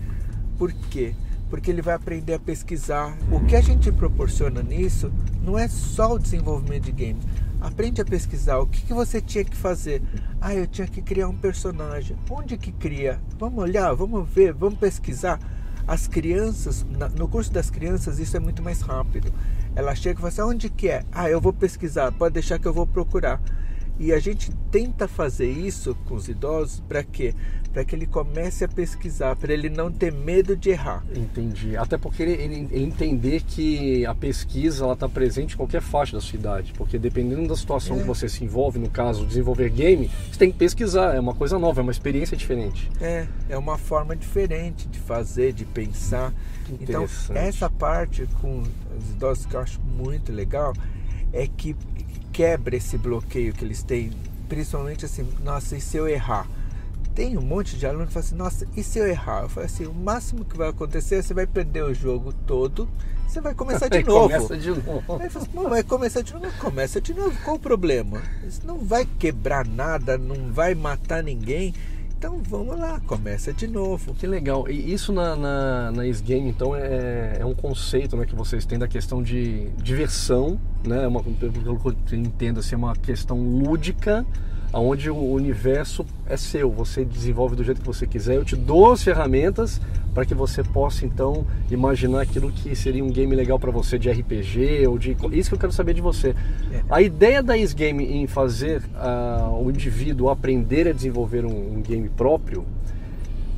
Por 0.57 0.73
quê? 0.73 1.13
Porque 1.51 1.69
ele 1.69 1.83
vai 1.83 1.93
aprender 1.93 2.33
a 2.33 2.39
pesquisar. 2.39 3.15
O 3.31 3.41
que 3.41 3.55
a 3.55 3.61
gente 3.61 3.91
proporciona 3.91 4.63
nisso 4.63 5.11
não 5.43 5.55
é 5.55 5.67
só 5.67 6.13
o 6.13 6.19
desenvolvimento 6.19 6.85
de 6.85 6.91
games. 6.91 7.23
Aprende 7.61 8.01
a 8.01 8.05
pesquisar 8.05 8.57
o 8.57 8.65
que, 8.65 8.81
que 8.81 8.93
você 8.93 9.21
tinha 9.21 9.45
que 9.45 9.55
fazer. 9.55 10.01
Ah, 10.41 10.55
eu 10.55 10.65
tinha 10.65 10.87
que 10.87 11.01
criar 11.01 11.27
um 11.27 11.37
personagem. 11.37 12.17
Onde 12.27 12.57
que 12.57 12.71
cria? 12.71 13.19
Vamos 13.37 13.61
olhar, 13.63 13.93
vamos 13.93 14.27
ver, 14.27 14.51
vamos 14.51 14.79
pesquisar. 14.79 15.39
As 15.87 16.07
crianças, 16.07 16.83
no 17.15 17.27
curso 17.27 17.53
das 17.53 17.69
crianças, 17.69 18.17
isso 18.17 18.35
é 18.35 18.39
muito 18.39 18.63
mais 18.63 18.81
rápido. 18.81 19.31
Ela 19.75 19.93
chega 19.93 20.19
e 20.19 20.21
fala 20.21 20.29
assim: 20.29 20.41
onde 20.41 20.69
que 20.69 20.87
é? 20.87 21.03
Ah, 21.11 21.29
eu 21.29 21.41
vou 21.41 21.51
pesquisar, 21.51 22.11
pode 22.11 22.33
deixar 22.33 22.57
que 22.57 22.67
eu 22.67 22.73
vou 22.73 22.87
procurar. 22.87 23.41
E 23.97 24.11
a 24.11 24.19
gente 24.19 24.51
tenta 24.71 25.07
fazer 25.07 25.49
isso 25.49 25.95
com 26.05 26.15
os 26.15 26.27
idosos 26.27 26.81
para 26.81 27.01
quê? 27.03 27.33
Para 27.71 27.85
que 27.85 27.95
ele 27.95 28.05
comece 28.05 28.63
a 28.63 28.67
pesquisar, 28.67 29.35
para 29.35 29.53
ele 29.53 29.69
não 29.69 29.91
ter 29.91 30.11
medo 30.11 30.55
de 30.55 30.69
errar. 30.69 31.03
Entendi. 31.15 31.77
Até 31.77 31.97
porque 31.97 32.23
ele, 32.23 32.33
ele, 32.33 32.67
ele 32.71 32.83
entender 32.83 33.41
que 33.41 34.05
a 34.05 34.13
pesquisa 34.13 34.83
ela 34.83 34.93
está 34.93 35.07
presente 35.07 35.53
em 35.53 35.57
qualquer 35.57 35.81
faixa 35.81 36.13
da 36.13 36.21
sua 36.21 36.37
idade. 36.37 36.73
Porque 36.73 36.97
dependendo 36.97 37.47
da 37.47 37.55
situação 37.55 37.97
é. 37.97 37.99
que 37.99 38.05
você 38.05 38.27
se 38.27 38.43
envolve, 38.43 38.79
no 38.79 38.89
caso, 38.89 39.25
desenvolver 39.25 39.69
game, 39.69 40.09
você 40.29 40.39
tem 40.39 40.51
que 40.51 40.57
pesquisar. 40.57 41.15
É 41.15 41.19
uma 41.19 41.33
coisa 41.33 41.57
nova, 41.57 41.81
é 41.81 41.83
uma 41.83 41.91
experiência 41.91 42.35
diferente. 42.35 42.89
É, 42.99 43.27
é 43.49 43.57
uma 43.57 43.77
forma 43.77 44.15
diferente 44.15 44.87
de 44.87 44.99
fazer, 44.99 45.53
de 45.53 45.65
pensar. 45.65 46.33
Então, 46.81 47.05
essa 47.33 47.69
parte 47.69 48.27
com 48.41 48.61
os 48.97 49.09
idosos 49.11 49.45
que 49.45 49.55
eu 49.55 49.59
acho 49.59 49.79
muito 49.81 50.31
legal 50.31 50.73
é 51.31 51.47
que 51.47 51.75
quebra 52.35 52.75
esse 52.75 52.97
bloqueio 52.97 53.53
que 53.53 53.63
eles 53.63 53.81
têm, 53.81 54.11
principalmente 54.49 55.05
assim, 55.05 55.25
nossa, 55.41 55.77
e 55.77 55.79
se 55.79 55.95
eu 55.95 56.05
errar? 56.05 56.45
Tem 57.15 57.37
um 57.37 57.41
monte 57.41 57.77
de 57.77 57.87
aluno 57.87 58.05
que 58.05 58.11
fala 58.11 58.25
assim, 58.25 58.35
nossa, 58.35 58.67
e 58.75 58.83
se 58.83 58.99
eu 58.99 59.07
errar? 59.07 59.43
Eu 59.43 59.49
falo 59.49 59.65
assim, 59.65 59.85
o 59.85 59.93
máximo 59.93 60.43
que 60.43 60.57
vai 60.57 60.67
acontecer 60.67 61.15
é 61.15 61.21
você 61.21 61.33
vai 61.33 61.47
perder 61.47 61.85
o 61.85 61.93
jogo 61.93 62.33
todo, 62.45 62.89
você 63.25 63.39
vai 63.39 63.53
começar 63.53 63.87
de 63.87 64.03
novo. 64.03 64.27
Começa 64.27 64.57
de 64.57 64.69
novo. 64.69 65.21
Aí 65.21 65.29
fala 65.29 65.45
assim, 65.45 65.69
vai 65.69 65.83
começar 65.83 66.21
de 66.21 66.33
novo, 66.33 66.51
começa 66.59 66.99
de 66.99 67.13
novo, 67.13 67.37
qual 67.41 67.55
o 67.55 67.59
problema? 67.59 68.21
Isso 68.45 68.67
não 68.67 68.79
vai 68.79 69.07
quebrar 69.17 69.65
nada, 69.65 70.17
não 70.17 70.51
vai 70.51 70.75
matar 70.75 71.23
ninguém. 71.23 71.73
Então 72.25 72.41
vamos 72.49 72.79
lá, 72.79 72.99
começa 73.05 73.53
de 73.53 73.67
novo. 73.67 74.15
Que 74.15 74.25
legal. 74.25 74.67
E 74.67 74.91
isso 74.91 75.13
na, 75.13 75.35
na, 75.35 75.91
na 75.91 76.03
Game, 76.03 76.49
então, 76.49 76.75
é, 76.75 77.37
é 77.39 77.45
um 77.45 77.53
conceito 77.53 78.17
né, 78.17 78.25
que 78.25 78.35
vocês 78.35 78.65
têm 78.65 78.79
da 78.79 78.87
questão 78.87 79.21
de 79.21 79.69
diversão, 79.77 80.59
né? 80.83 81.05
Uma, 81.05 81.21
pelo 81.21 81.79
que 81.79 82.15
eu 82.15 82.19
entendo, 82.19 82.59
assim, 82.59 82.73
é 82.73 82.77
uma 82.77 82.95
questão 82.95 83.37
lúdica 83.39 84.25
onde 84.79 85.09
o 85.09 85.17
universo 85.17 86.05
é 86.27 86.35
seu, 86.35 86.69
você 86.69 87.05
desenvolve 87.05 87.55
do 87.55 87.63
jeito 87.63 87.81
que 87.81 87.87
você 87.87 88.05
quiser. 88.05 88.35
Eu 88.35 88.45
te 88.45 88.55
dou 88.55 88.91
as 88.91 89.03
ferramentas 89.03 89.79
para 90.13 90.25
que 90.25 90.33
você 90.33 90.63
possa 90.63 91.05
então 91.05 91.45
imaginar 91.69 92.21
aquilo 92.21 92.51
que 92.51 92.75
seria 92.75 93.03
um 93.03 93.09
game 93.09 93.35
legal 93.35 93.59
para 93.59 93.71
você 93.71 93.97
de 93.97 94.09
RPG 94.09 94.87
ou 94.87 94.97
de 94.97 95.15
isso 95.31 95.49
que 95.49 95.55
eu 95.55 95.59
quero 95.59 95.71
saber 95.71 95.93
de 95.93 96.01
você. 96.01 96.35
É. 96.71 96.83
A 96.89 97.01
ideia 97.01 97.41
da 97.41 97.57
Is 97.57 97.73
Game 97.73 98.03
em 98.03 98.27
fazer 98.27 98.81
uh, 98.95 99.63
o 99.63 99.69
indivíduo 99.69 100.29
aprender 100.29 100.87
a 100.87 100.91
desenvolver 100.91 101.45
um, 101.45 101.77
um 101.77 101.81
game 101.81 102.09
próprio, 102.09 102.65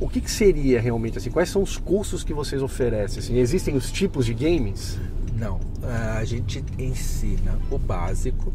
o 0.00 0.08
que, 0.08 0.20
que, 0.20 0.30
seria 0.30 0.80
realmente 0.80 1.18
assim? 1.18 1.30
Quais 1.30 1.48
são 1.48 1.62
os 1.62 1.76
cursos 1.76 2.22
que 2.22 2.32
vocês 2.32 2.62
oferecem? 2.62 3.18
Assim, 3.18 3.38
existem 3.38 3.74
os 3.74 3.90
tipos 3.90 4.24
de 4.24 4.34
games? 4.34 4.98
Não, 5.36 5.60
a 6.16 6.24
gente 6.24 6.64
ensina 6.78 7.58
o 7.70 7.78
básico 7.78 8.52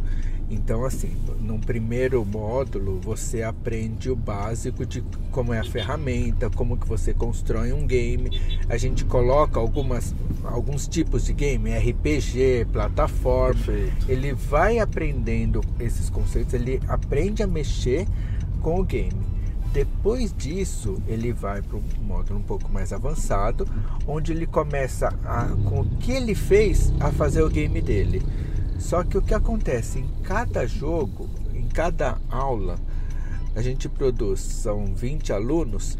então, 0.53 0.85
assim, 0.85 1.15
num 1.39 1.59
primeiro 1.59 2.23
módulo 2.23 2.99
você 2.99 3.41
aprende 3.41 4.09
o 4.09 4.15
básico 4.15 4.85
de 4.85 5.03
como 5.31 5.53
é 5.53 5.59
a 5.59 5.63
ferramenta, 5.63 6.49
como 6.49 6.77
que 6.77 6.87
você 6.87 7.13
constrói 7.13 7.73
um 7.73 7.85
game. 7.85 8.29
A 8.69 8.77
gente 8.77 9.03
coloca 9.03 9.59
algumas, 9.59 10.13
alguns 10.43 10.87
tipos 10.87 11.25
de 11.25 11.33
game, 11.33 11.71
RPG, 11.75 12.67
plataforma. 12.71 13.63
Perfeito. 13.63 14.11
Ele 14.11 14.33
vai 14.33 14.79
aprendendo 14.79 15.61
esses 15.79 16.09
conceitos, 16.09 16.53
ele 16.53 16.79
aprende 16.87 17.41
a 17.41 17.47
mexer 17.47 18.07
com 18.61 18.79
o 18.79 18.83
game. 18.83 19.33
Depois 19.73 20.31
disso, 20.37 21.01
ele 21.07 21.33
vai 21.33 21.63
para 21.63 21.77
um 21.77 21.83
módulo 22.03 22.39
um 22.39 22.43
pouco 22.43 22.71
mais 22.71 22.93
avançado, 22.93 23.67
onde 24.07 24.31
ele 24.31 24.45
começa 24.45 25.07
a, 25.25 25.47
com 25.67 25.81
o 25.81 25.85
que 25.97 26.11
ele 26.11 26.35
fez 26.35 26.93
a 26.99 27.11
fazer 27.11 27.41
o 27.41 27.49
game 27.49 27.81
dele. 27.81 28.21
Só 28.83 29.01
que 29.01 29.17
o 29.17 29.21
que 29.21 29.33
acontece 29.33 29.99
em 29.99 30.09
cada 30.23 30.67
jogo, 30.67 31.29
em 31.53 31.65
cada 31.69 32.17
aula, 32.29 32.75
a 33.55 33.61
gente 33.61 33.87
produz, 33.87 34.41
são 34.41 34.93
20 34.93 35.31
alunos, 35.31 35.97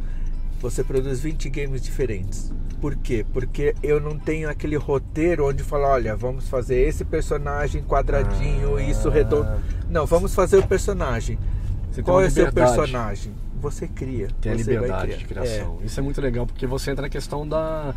você 0.60 0.84
produz 0.84 1.22
20 1.22 1.50
games 1.50 1.82
diferentes. 1.82 2.52
Por 2.82 2.98
quê? 2.98 3.26
Porque 3.32 3.74
eu 3.82 4.02
não 4.02 4.20
tenho 4.20 4.50
aquele 4.50 4.76
roteiro 4.76 5.48
onde 5.48 5.64
fala, 5.64 5.88
olha, 5.88 6.14
vamos 6.14 6.50
fazer 6.50 6.86
esse 6.86 7.06
personagem 7.06 7.82
quadradinho, 7.82 8.76
ah, 8.76 8.84
isso 8.84 9.08
redondo. 9.08 9.50
Não, 9.90 10.06
vamos 10.06 10.36
fazer 10.36 10.58
o 10.58 10.68
personagem. 10.68 11.40
Qual 12.04 12.22
é 12.22 12.28
o 12.28 12.32
seu 12.32 12.52
personagem? 12.52 13.34
Você 13.62 13.88
cria. 13.88 14.28
Tem 14.42 14.52
a 14.52 14.56
liberdade 14.56 15.20
de 15.20 15.26
criação. 15.26 15.80
É. 15.82 15.86
Isso 15.86 16.02
é 16.02 16.04
muito 16.04 16.20
legal, 16.20 16.46
porque 16.46 16.68
você 16.68 16.92
entra 16.92 17.04
na 17.04 17.10
questão 17.10 17.48
da 17.48 17.96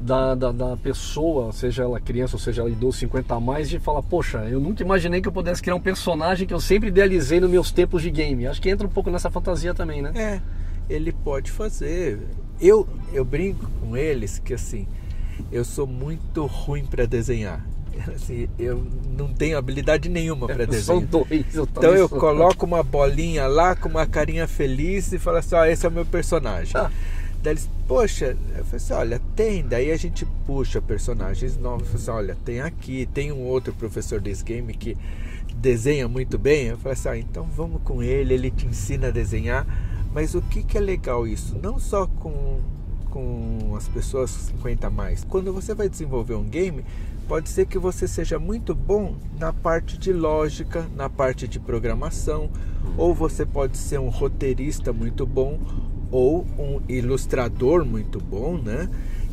da, 0.00 0.34
da, 0.34 0.50
da, 0.50 0.76
pessoa, 0.78 1.52
seja 1.52 1.82
ela 1.82 2.00
criança 2.00 2.36
ou 2.36 2.40
seja 2.40 2.62
ela 2.62 2.70
idoso 2.70 2.98
50 2.98 3.34
a 3.34 3.38
mais, 3.38 3.68
de 3.68 3.78
falar, 3.78 4.02
poxa, 4.02 4.38
eu 4.48 4.58
nunca 4.58 4.82
imaginei 4.82 5.20
que 5.20 5.28
eu 5.28 5.32
pudesse 5.32 5.60
criar 5.60 5.74
um 5.74 5.80
personagem 5.80 6.46
que 6.46 6.54
eu 6.54 6.60
sempre 6.60 6.88
idealizei 6.88 7.38
nos 7.38 7.50
meus 7.50 7.70
tempos 7.70 8.00
de 8.02 8.10
game. 8.10 8.46
Acho 8.46 8.62
que 8.62 8.70
entra 8.70 8.86
um 8.86 8.90
pouco 8.90 9.10
nessa 9.10 9.30
fantasia 9.30 9.74
também, 9.74 10.00
né? 10.00 10.12
É, 10.14 10.40
ele 10.88 11.12
pode 11.12 11.50
fazer. 11.50 12.18
Eu, 12.58 12.88
eu 13.12 13.24
brinco 13.24 13.70
com 13.80 13.94
eles 13.94 14.38
que 14.38 14.54
assim, 14.54 14.88
eu 15.52 15.64
sou 15.64 15.86
muito 15.86 16.46
ruim 16.46 16.84
para 16.84 17.06
desenhar. 17.06 17.64
Assim, 18.14 18.48
eu 18.56 18.86
não 19.18 19.34
tenho 19.34 19.58
habilidade 19.58 20.08
nenhuma 20.08 20.46
para 20.46 20.64
desenhar. 20.66 21.02
Dois, 21.02 21.54
eu 21.54 21.64
então 21.64 21.94
eu 21.94 22.08
coloco 22.08 22.64
uma 22.64 22.82
bolinha 22.82 23.46
lá 23.46 23.74
com 23.74 23.88
uma 23.88 24.06
carinha 24.06 24.46
feliz 24.46 25.12
e 25.12 25.18
falo 25.18 25.38
assim, 25.38 25.56
ó, 25.56 25.64
esse 25.66 25.84
é 25.84 25.88
o 25.88 25.92
meu 25.92 26.06
personagem. 26.06 26.72
Ah. 26.76 26.90
Daí 27.42 27.54
eles, 27.54 27.68
poxa, 27.90 28.36
eu 28.56 28.64
falei 28.64 28.76
assim, 28.76 28.92
olha, 28.92 29.20
tem. 29.34 29.66
Daí 29.66 29.90
a 29.90 29.96
gente 29.96 30.24
puxa 30.46 30.80
personagens 30.80 31.56
novos. 31.56 31.92
Eu 31.92 31.98
falei 31.98 32.02
assim, 32.02 32.10
olha, 32.12 32.38
tem 32.44 32.60
aqui, 32.60 33.04
tem 33.12 33.32
um 33.32 33.40
outro 33.40 33.72
professor 33.72 34.20
desse 34.20 34.44
game 34.44 34.72
que 34.72 34.96
desenha 35.56 36.06
muito 36.06 36.38
bem. 36.38 36.68
Eu 36.68 36.78
falei 36.78 36.92
assim, 36.92 37.08
ah, 37.08 37.18
então 37.18 37.44
vamos 37.46 37.82
com 37.82 38.00
ele, 38.00 38.32
ele 38.32 38.48
te 38.48 38.64
ensina 38.64 39.08
a 39.08 39.10
desenhar. 39.10 39.66
Mas 40.14 40.36
o 40.36 40.40
que, 40.40 40.62
que 40.62 40.78
é 40.78 40.80
legal 40.80 41.26
isso? 41.26 41.58
Não 41.60 41.80
só 41.80 42.06
com, 42.06 42.60
com 43.10 43.74
as 43.76 43.88
pessoas 43.88 44.30
50 44.30 44.86
a 44.86 44.90
mais. 44.90 45.24
Quando 45.24 45.52
você 45.52 45.74
vai 45.74 45.88
desenvolver 45.88 46.34
um 46.34 46.44
game, 46.44 46.84
pode 47.26 47.48
ser 47.48 47.66
que 47.66 47.76
você 47.76 48.06
seja 48.06 48.38
muito 48.38 48.72
bom 48.72 49.16
na 49.36 49.52
parte 49.52 49.98
de 49.98 50.12
lógica, 50.12 50.86
na 50.94 51.10
parte 51.10 51.48
de 51.48 51.58
programação, 51.58 52.50
ou 52.96 53.12
você 53.12 53.44
pode 53.44 53.76
ser 53.76 53.98
um 53.98 54.10
roteirista 54.10 54.92
muito 54.92 55.26
bom, 55.26 55.58
ou 56.10 56.46
um 56.58 56.80
ilustrador 56.88 57.84
muito 57.84 58.20
bom, 58.20 58.56
né? 58.56 58.88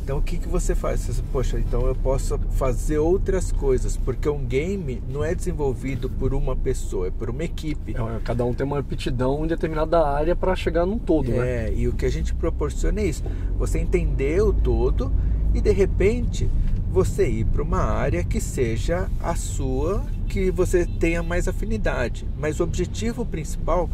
Então 0.08 0.16
o 0.16 0.22
que, 0.22 0.38
que 0.38 0.48
você 0.48 0.74
faz? 0.74 1.00
Você, 1.04 1.22
Poxa, 1.30 1.60
então 1.60 1.86
eu 1.86 1.94
posso 1.94 2.38
fazer 2.52 2.96
outras 2.96 3.52
coisas, 3.52 3.94
porque 3.94 4.26
um 4.26 4.42
game 4.42 5.02
não 5.06 5.22
é 5.22 5.34
desenvolvido 5.34 6.08
por 6.08 6.32
uma 6.32 6.56
pessoa, 6.56 7.08
é 7.08 7.10
por 7.10 7.28
uma 7.28 7.44
equipe. 7.44 7.94
É, 7.94 8.20
cada 8.24 8.42
um 8.42 8.54
tem 8.54 8.66
uma 8.66 8.78
aptidão 8.78 9.44
em 9.44 9.48
determinada 9.48 10.02
área 10.08 10.34
para 10.34 10.56
chegar 10.56 10.86
num 10.86 10.98
todo, 10.98 11.30
é, 11.30 11.36
né? 11.36 11.46
É, 11.46 11.74
e 11.74 11.86
o 11.86 11.92
que 11.92 12.06
a 12.06 12.10
gente 12.10 12.34
proporciona 12.34 13.02
é 13.02 13.04
isso. 13.04 13.22
Você 13.58 13.78
entender 13.78 14.42
o 14.42 14.50
todo 14.50 15.12
e 15.52 15.60
de 15.60 15.72
repente 15.72 16.48
você 16.90 17.28
ir 17.28 17.44
para 17.44 17.62
uma 17.62 17.82
área 17.82 18.24
que 18.24 18.40
seja 18.40 19.10
a 19.22 19.34
sua, 19.34 20.06
que 20.26 20.50
você 20.50 20.86
tenha 20.86 21.22
mais 21.22 21.46
afinidade. 21.46 22.26
Mas 22.38 22.60
o 22.60 22.64
objetivo 22.64 23.26
principal 23.26 23.90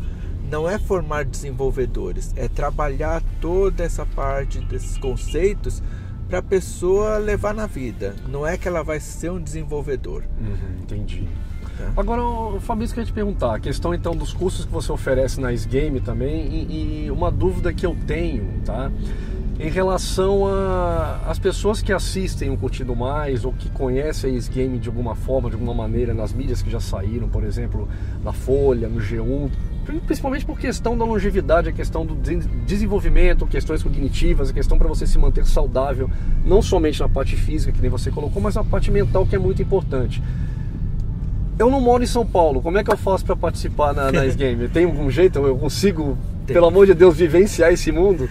não 0.55 0.71
é 0.71 0.79
formar 0.79 1.25
desenvolvedores, 1.25 2.33
é 2.37 2.47
trabalhar 2.47 3.21
toda 3.41 3.83
essa 3.83 4.07
parte 4.07 4.61
desses 4.61 4.97
conceitos 4.97 5.83
para 6.29 6.39
a 6.39 6.43
pessoa 6.43 7.19
levar 7.19 7.53
na 7.53 7.67
vida. 7.67 8.15
Não 8.29 8.47
é 8.47 8.57
que 8.57 8.69
ela 8.69 8.85
vai 8.85 9.01
ser 9.01 9.33
um 9.33 9.43
desenvolvedor. 9.43 10.23
Uhum, 10.41 10.81
entendi. 10.81 11.27
Tá. 11.77 11.93
Agora, 11.97 12.23
o 12.23 12.61
Fabrício, 12.61 12.95
queria 12.95 13.05
te 13.05 13.13
perguntar, 13.13 13.57
a 13.57 13.59
questão 13.59 13.93
então 13.93 14.15
dos 14.15 14.33
cursos 14.33 14.65
que 14.65 14.71
você 14.71 14.93
oferece 14.93 15.41
na 15.41 15.51
Game 15.51 15.99
também, 15.99 16.47
e, 16.47 17.07
e, 17.07 17.11
uma 17.11 17.33
dúvida 17.33 17.73
que 17.73 17.85
eu 17.85 17.97
tenho, 18.07 18.63
tá? 18.65 18.93
Em 19.59 19.69
relação 19.69 20.45
às 21.27 21.41
pessoas 21.41 21.83
que 21.83 21.93
assistem 21.93 22.49
o 22.51 22.57
Curtindo 22.57 22.95
Mais 22.95 23.45
ou 23.45 23.53
que 23.53 23.69
conhecem 23.71 24.37
a 24.37 24.53
Game 24.53 24.79
de 24.79 24.89
alguma 24.89 25.17
forma, 25.17 25.49
de 25.49 25.57
alguma 25.57 25.75
maneira, 25.75 26.15
nas 26.15 26.33
mídias 26.33 26.63
que 26.63 26.71
já 26.71 26.79
saíram, 26.79 27.29
por 27.29 27.43
exemplo, 27.43 27.89
na 28.23 28.33
Folha, 28.33 28.89
no 28.89 29.01
G1, 29.01 29.51
principalmente 30.07 30.45
por 30.45 30.59
questão 30.59 30.97
da 30.97 31.05
longevidade, 31.05 31.69
a 31.69 31.73
questão 31.73 32.05
do 32.05 32.15
desenvolvimento, 32.67 33.47
questões 33.47 33.83
cognitivas, 33.83 34.51
a 34.51 34.53
questão 34.53 34.79
para 34.79 34.89
você 34.89 35.07
se 35.07 35.19
manter 35.19 35.47
saudável, 35.47 36.11
não 36.45 36.63
somente 36.63 37.01
na 37.01 37.09
parte 37.09 37.37
física, 37.37 37.73
que 37.73 37.81
nem 37.81 37.91
você 37.91 38.11
colocou, 38.11 38.43
mas 38.43 38.55
na 38.55 38.65
parte 38.65 38.91
mental, 38.91 39.27
que 39.27 39.37
é 39.37 39.39
muito 39.39 39.63
importante. 39.63 40.23
Eu 41.59 41.71
não 41.71 41.81
moro 41.81 42.03
em 42.03 42.07
São 42.07 42.27
Paulo, 42.27 42.61
como 42.61 42.79
é 42.79 42.85
que 42.85 42.91
eu 42.91 42.97
faço 42.97 43.25
para 43.25 43.37
participar 43.37 43.95
na, 43.95 44.11
na 44.11 44.25
Game? 44.35 44.69
Tem 44.69 44.85
algum 44.85 45.11
jeito? 45.11 45.39
Eu 45.39 45.57
consigo, 45.57 46.19
pelo 46.47 46.67
amor 46.67 46.87
de 46.87 46.95
Deus, 46.95 47.17
vivenciar 47.17 47.73
esse 47.73 47.93
mundo? 47.93 48.29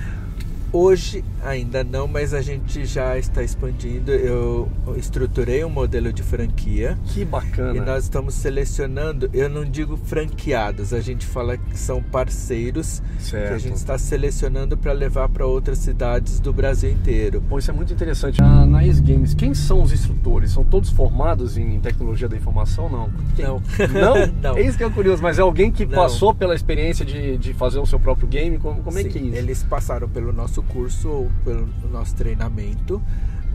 Hoje 0.73 1.23
ainda 1.43 1.83
não, 1.83 2.07
mas 2.07 2.33
a 2.33 2.41
gente 2.41 2.83
já 2.83 3.15
está 3.15 3.43
expandindo. 3.43 4.11
Eu 4.11 4.67
estruturei 4.97 5.63
um 5.63 5.69
modelo 5.69 6.11
de 6.11 6.23
franquia. 6.23 6.97
Que 7.05 7.23
bacana. 7.23 7.77
E 7.77 7.79
nós 7.79 8.05
estamos 8.05 8.33
selecionando, 8.33 9.29
eu 9.31 9.47
não 9.47 9.63
digo 9.63 9.95
franqueados, 9.95 10.91
a 10.91 10.99
gente 10.99 11.27
fala 11.27 11.57
que 11.57 11.77
são 11.77 12.01
parceiros 12.01 13.03
certo. 13.19 13.49
que 13.49 13.53
a 13.53 13.57
gente 13.59 13.75
está 13.75 13.99
selecionando 13.99 14.75
para 14.75 14.93
levar 14.93 15.29
para 15.29 15.45
outras 15.45 15.77
cidades 15.77 16.39
do 16.39 16.51
Brasil 16.51 16.89
inteiro. 16.89 17.39
Pô, 17.47 17.59
isso 17.59 17.69
é 17.69 17.73
muito 17.73 17.93
interessante. 17.93 18.41
Na, 18.41 18.65
na 18.65 18.79
Games, 18.81 19.35
quem 19.35 19.53
são 19.53 19.83
os 19.83 19.91
instrutores? 19.91 20.51
São 20.51 20.63
todos 20.63 20.89
formados 20.89 21.55
em 21.55 21.79
tecnologia 21.79 22.27
da 22.27 22.35
informação? 22.35 22.89
Não. 22.89 23.11
Quem? 23.35 23.45
Não. 23.45 23.61
Não? 23.93 24.27
não. 24.41 24.57
É 24.57 24.61
isso 24.61 24.77
que 24.77 24.83
é 24.83 24.89
curioso, 24.89 25.21
mas 25.21 25.37
é 25.37 25.43
alguém 25.43 25.71
que 25.71 25.85
não. 25.85 25.93
passou 25.93 26.33
pela 26.33 26.55
experiência 26.55 27.05
de, 27.05 27.37
de 27.37 27.53
fazer 27.53 27.77
o 27.77 27.85
seu 27.85 27.99
próprio 27.99 28.27
game? 28.27 28.57
Como, 28.57 28.81
como 28.81 28.97
é 28.97 29.03
que 29.03 29.19
é 29.19 29.21
isso? 29.21 29.35
Eles 29.35 29.63
passaram 29.63 30.09
pelo 30.09 30.33
nosso 30.33 30.62
curso 30.63 31.09
ou 31.09 31.31
pelo 31.43 31.67
nosso 31.91 32.15
treinamento, 32.15 33.01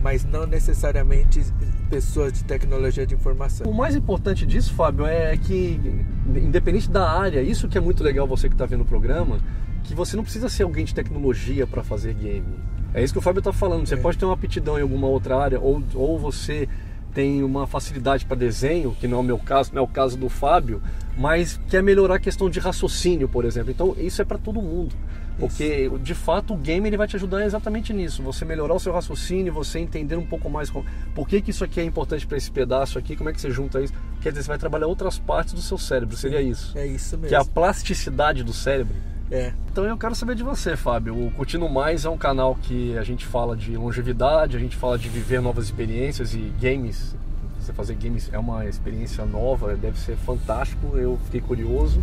mas 0.01 0.23
não 0.23 0.45
necessariamente 0.45 1.43
pessoas 1.89 2.31
de 2.31 2.43
tecnologia 2.43 3.05
de 3.05 3.15
informação. 3.15 3.69
O 3.69 3.73
mais 3.73 3.95
importante 3.95 4.45
disso, 4.45 4.73
Fábio, 4.73 5.05
é 5.05 5.35
que, 5.35 5.79
independente 6.35 6.89
da 6.89 7.09
área, 7.09 7.41
isso 7.41 7.67
que 7.67 7.77
é 7.77 7.81
muito 7.81 8.03
legal 8.03 8.25
você 8.25 8.47
que 8.47 8.55
está 8.55 8.65
vendo 8.65 8.81
o 8.81 8.85
programa, 8.85 9.39
que 9.83 9.93
você 9.93 10.15
não 10.15 10.23
precisa 10.23 10.47
ser 10.49 10.63
alguém 10.63 10.85
de 10.85 10.93
tecnologia 10.93 11.67
para 11.67 11.83
fazer 11.83 12.13
game. 12.13 12.45
É 12.93 13.03
isso 13.03 13.13
que 13.13 13.19
o 13.19 13.21
Fábio 13.21 13.39
está 13.39 13.53
falando. 13.53 13.87
Você 13.87 13.95
é. 13.95 13.97
pode 13.97 14.17
ter 14.17 14.25
uma 14.25 14.33
aptidão 14.33 14.77
em 14.77 14.81
alguma 14.81 15.07
outra 15.07 15.37
área, 15.37 15.59
ou, 15.59 15.83
ou 15.93 16.17
você 16.17 16.67
tem 17.13 17.43
uma 17.43 17.67
facilidade 17.67 18.25
para 18.25 18.37
desenho, 18.37 18.95
que 18.99 19.07
não 19.07 19.17
é 19.17 19.21
o 19.21 19.23
meu 19.23 19.37
caso, 19.37 19.71
não 19.73 19.81
é 19.81 19.83
o 19.83 19.87
caso 19.87 20.17
do 20.17 20.29
Fábio, 20.29 20.81
mas 21.17 21.59
quer 21.67 21.83
melhorar 21.83 22.15
a 22.15 22.19
questão 22.19 22.49
de 22.49 22.59
raciocínio, 22.59 23.27
por 23.27 23.45
exemplo. 23.45 23.71
Então, 23.71 23.95
isso 23.97 24.21
é 24.21 24.25
para 24.25 24.37
todo 24.37 24.61
mundo. 24.61 24.95
Porque 25.39 25.89
de 26.01 26.13
fato 26.13 26.53
o 26.53 26.57
game 26.57 26.87
ele 26.87 26.97
vai 26.97 27.07
te 27.07 27.15
ajudar 27.15 27.45
exatamente 27.45 27.93
nisso. 27.93 28.21
Você 28.23 28.43
melhorar 28.43 28.73
o 28.73 28.79
seu 28.79 28.91
raciocínio, 28.91 29.53
você 29.53 29.79
entender 29.79 30.15
um 30.15 30.25
pouco 30.25 30.49
mais 30.49 30.69
com... 30.69 30.83
por 31.15 31.27
que, 31.27 31.41
que 31.41 31.51
isso 31.51 31.63
aqui 31.63 31.79
é 31.79 31.83
importante 31.83 32.27
para 32.27 32.37
esse 32.37 32.51
pedaço 32.51 32.99
aqui, 32.99 33.15
como 33.15 33.29
é 33.29 33.33
que 33.33 33.39
você 33.39 33.49
junta 33.49 33.81
isso. 33.81 33.93
Quer 34.21 34.29
dizer, 34.29 34.43
você 34.43 34.49
vai 34.49 34.57
trabalhar 34.57 34.87
outras 34.87 35.17
partes 35.17 35.53
do 35.53 35.61
seu 35.61 35.77
cérebro, 35.77 36.17
seria 36.17 36.41
isso. 36.41 36.77
É 36.77 36.85
isso 36.85 37.15
mesmo. 37.17 37.29
Que 37.29 37.35
é 37.35 37.37
a 37.37 37.45
plasticidade 37.45 38.43
do 38.43 38.51
cérebro. 38.51 38.95
É. 39.31 39.53
Então 39.71 39.85
eu 39.85 39.97
quero 39.97 40.15
saber 40.15 40.35
de 40.35 40.43
você, 40.43 40.75
Fábio. 40.75 41.27
O 41.27 41.31
Curtindo 41.31 41.69
Mais 41.69 42.03
é 42.03 42.09
um 42.09 42.17
canal 42.17 42.55
que 42.55 42.97
a 42.97 43.03
gente 43.03 43.25
fala 43.25 43.55
de 43.55 43.77
longevidade, 43.77 44.57
a 44.57 44.59
gente 44.59 44.75
fala 44.75 44.97
de 44.97 45.07
viver 45.07 45.39
novas 45.39 45.65
experiências 45.65 46.33
e 46.33 46.51
games. 46.59 47.15
Você 47.59 47.71
fazer 47.71 47.93
games 47.95 48.29
é 48.33 48.39
uma 48.39 48.65
experiência 48.65 49.25
nova, 49.25 49.75
deve 49.75 49.99
ser 49.99 50.17
fantástico. 50.17 50.97
Eu 50.97 51.19
fiquei 51.25 51.41
curioso. 51.41 52.01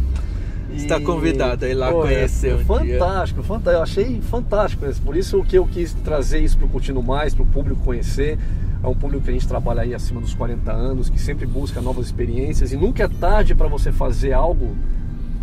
Está 0.75 1.01
convidado 1.01 1.65
a 1.65 1.69
ir 1.69 1.75
lá 1.75 1.91
Pô, 1.91 2.05
é 2.07 2.15
conhecer 2.15 2.55
um 2.55 2.57
dia. 2.57 2.99
fantástico, 2.99 3.43
fantástico. 3.43 3.71
Eu 3.71 3.83
achei 3.83 4.21
fantástico. 4.21 4.85
Por 5.05 5.17
isso 5.17 5.43
que 5.45 5.57
eu 5.57 5.67
quis 5.67 5.93
trazer 5.93 6.41
isso 6.41 6.57
para 6.59 6.67
o 6.67 6.69
Curtindo 6.69 7.03
Mais, 7.03 7.35
para 7.35 7.43
o 7.43 7.47
público 7.47 7.81
conhecer. 7.83 8.39
É 8.83 8.87
um 8.87 8.95
público 8.95 9.25
que 9.25 9.31
a 9.31 9.33
gente 9.33 9.49
trabalha 9.49 9.83
aí 9.83 9.95
acima 9.95 10.21
dos 10.21 10.35
40 10.35 10.73
anos, 10.73 11.09
que 11.09 11.21
sempre 11.21 11.47
busca 11.47 11.81
novas 11.81 12.07
experiências 12.07 12.73
e 12.73 12.77
nunca 12.77 13.05
é 13.05 13.09
tarde 13.09 13.55
para 13.55 13.69
você 13.69 13.91
fazer 13.91 14.33
algo. 14.33 14.77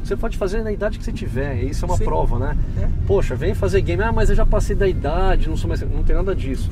Você 0.04 0.16
pode 0.18 0.38
fazer 0.38 0.64
na 0.64 0.72
idade 0.72 0.98
que 0.98 1.04
você 1.04 1.14
tiver, 1.14 1.64
e 1.64 1.70
isso 1.70 1.86
é 1.86 1.88
uma 1.88 1.98
Sim. 1.98 2.04
prova, 2.04 2.38
né? 2.38 2.58
É. 2.82 2.88
Poxa, 3.08 3.36
vem 3.36 3.54
fazer 3.54 3.82
game, 3.82 4.04
ah, 4.04 4.12
mas 4.12 4.30
eu 4.30 4.36
já 4.36 4.46
passei 4.46 4.76
da 4.76 4.88
idade, 4.88 5.48
não 5.48 5.56
sou 5.56 5.70
mais. 5.70 5.82
Não 5.82 6.04
tem 6.04 6.16
nada 6.16 6.36
disso. 6.36 6.70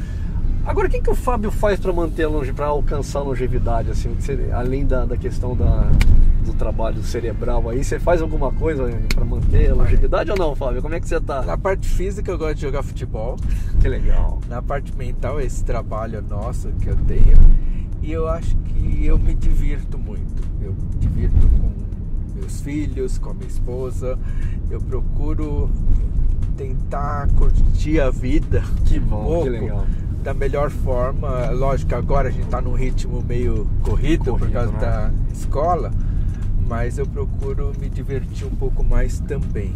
Agora, 0.65 0.87
o 0.87 0.91
que, 0.91 1.01
que 1.01 1.09
o 1.09 1.15
Fábio 1.15 1.49
faz 1.49 1.79
para 1.79 1.91
manter 1.91 2.27
longe, 2.27 2.53
para 2.53 2.67
alcançar 2.67 3.19
a 3.19 3.23
longevidade, 3.23 3.89
assim, 3.89 4.15
além 4.53 4.85
da, 4.85 5.05
da 5.05 5.17
questão 5.17 5.55
da, 5.55 5.89
do 6.41 6.53
trabalho 6.53 7.01
cerebral 7.03 7.69
aí, 7.69 7.83
você 7.83 7.99
faz 7.99 8.21
alguma 8.21 8.51
coisa 8.51 8.83
para 9.13 9.23
manter 9.25 9.71
a 9.71 9.75
longevidade 9.75 10.31
ou 10.31 10.37
não, 10.37 10.55
Fábio? 10.55 10.81
Como 10.81 10.93
é 10.95 10.99
que 10.99 11.07
você 11.07 11.19
tá? 11.21 11.41
Na 11.43 11.57
parte 11.57 11.87
física 11.87 12.31
eu 12.31 12.37
gosto 12.37 12.55
de 12.55 12.61
jogar 12.61 12.83
futebol. 12.83 13.37
Que 13.79 13.87
legal. 13.87 14.39
Na 14.49 14.61
parte 14.61 14.95
mental, 14.95 15.39
esse 15.39 15.63
trabalho 15.63 16.21
nosso 16.27 16.69
que 16.81 16.87
eu 16.87 16.95
tenho. 17.07 17.37
E 18.01 18.11
eu 18.11 18.27
acho 18.27 18.55
que 18.57 19.05
eu 19.05 19.17
me 19.19 19.33
divirto 19.35 19.97
muito. 19.97 20.41
Eu 20.61 20.73
me 20.73 20.97
divirto 20.99 21.47
com 21.47 22.39
meus 22.39 22.61
filhos, 22.61 23.17
com 23.19 23.29
a 23.29 23.33
minha 23.33 23.47
esposa. 23.47 24.17
Eu 24.69 24.81
procuro 24.81 25.69
tentar 26.57 27.27
curtir 27.37 27.99
a 27.99 28.09
vida 28.09 28.63
Que 28.85 28.99
bom, 28.99 29.23
pouco, 29.23 29.43
que 29.43 29.49
legal. 29.49 29.85
da 30.23 30.33
melhor 30.33 30.69
forma. 30.69 31.49
Lógico, 31.51 31.95
agora 31.95 32.29
a 32.29 32.31
gente 32.31 32.45
está 32.45 32.61
num 32.61 32.73
ritmo 32.73 33.23
meio 33.27 33.67
corrido, 33.81 34.25
por 34.25 34.39
Corrido, 34.39 34.53
causa 34.53 34.71
né? 34.71 34.79
da 34.79 35.11
escola, 35.33 35.91
mas 36.67 36.97
eu 36.97 37.05
procuro 37.05 37.73
me 37.79 37.89
divertir 37.89 38.45
um 38.45 38.55
pouco 38.55 38.83
mais 38.83 39.19
também. 39.19 39.73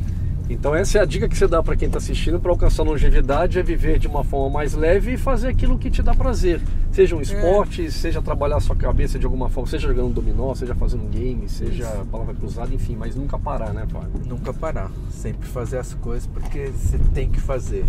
Então 0.50 0.76
essa 0.76 1.00
é 1.00 1.02
a 1.02 1.06
dica 1.06 1.28
que 1.28 1.36
você 1.36 1.48
dá 1.48 1.64
para 1.64 1.76
quem 1.76 1.88
está 1.88 1.98
assistindo 1.98 2.40
para 2.40 2.52
alcançar 2.52 2.84
longevidade 2.84 3.58
é 3.58 3.64
viver 3.64 3.98
de 3.98 4.08
uma 4.08 4.24
forma 4.24 4.50
mais 4.50 4.74
leve 4.74 5.14
e 5.14 5.18
fazer 5.18 5.48
aquilo 5.48 5.78
que 5.78 5.90
te 5.90 6.04
dá 6.04 6.14
prazer. 6.14 6.62
Seja 6.92 7.16
um 7.16 7.22
esporte, 7.22 7.92
seja 7.92 8.22
trabalhar 8.22 8.58
a 8.58 8.60
sua 8.60 8.76
cabeça 8.76 9.18
de 9.20 9.26
alguma 9.26 9.50
forma, 9.50 9.70
seja 9.70 9.88
jogando 9.88 10.14
dominó, 10.14 10.54
seja 10.54 10.76
fazendo 10.76 11.04
um 11.04 11.10
game, 11.10 11.50
seja 11.50 11.88
palavra 12.12 12.34
cruzada, 12.34 12.74
enfim, 12.74 12.96
mas 12.96 13.16
nunca 13.16 13.38
parar, 13.38 13.74
né, 13.74 13.86
Fábio? 13.92 14.22
Nunca 14.26 14.54
parar, 14.54 14.92
sempre 15.10 15.48
fazer 15.48 15.78
as 15.78 15.94
coisas 15.96 16.28
porque 16.28 16.68
você 16.68 16.98
tem 17.14 17.30
que 17.30 17.42
fazer. 17.42 17.84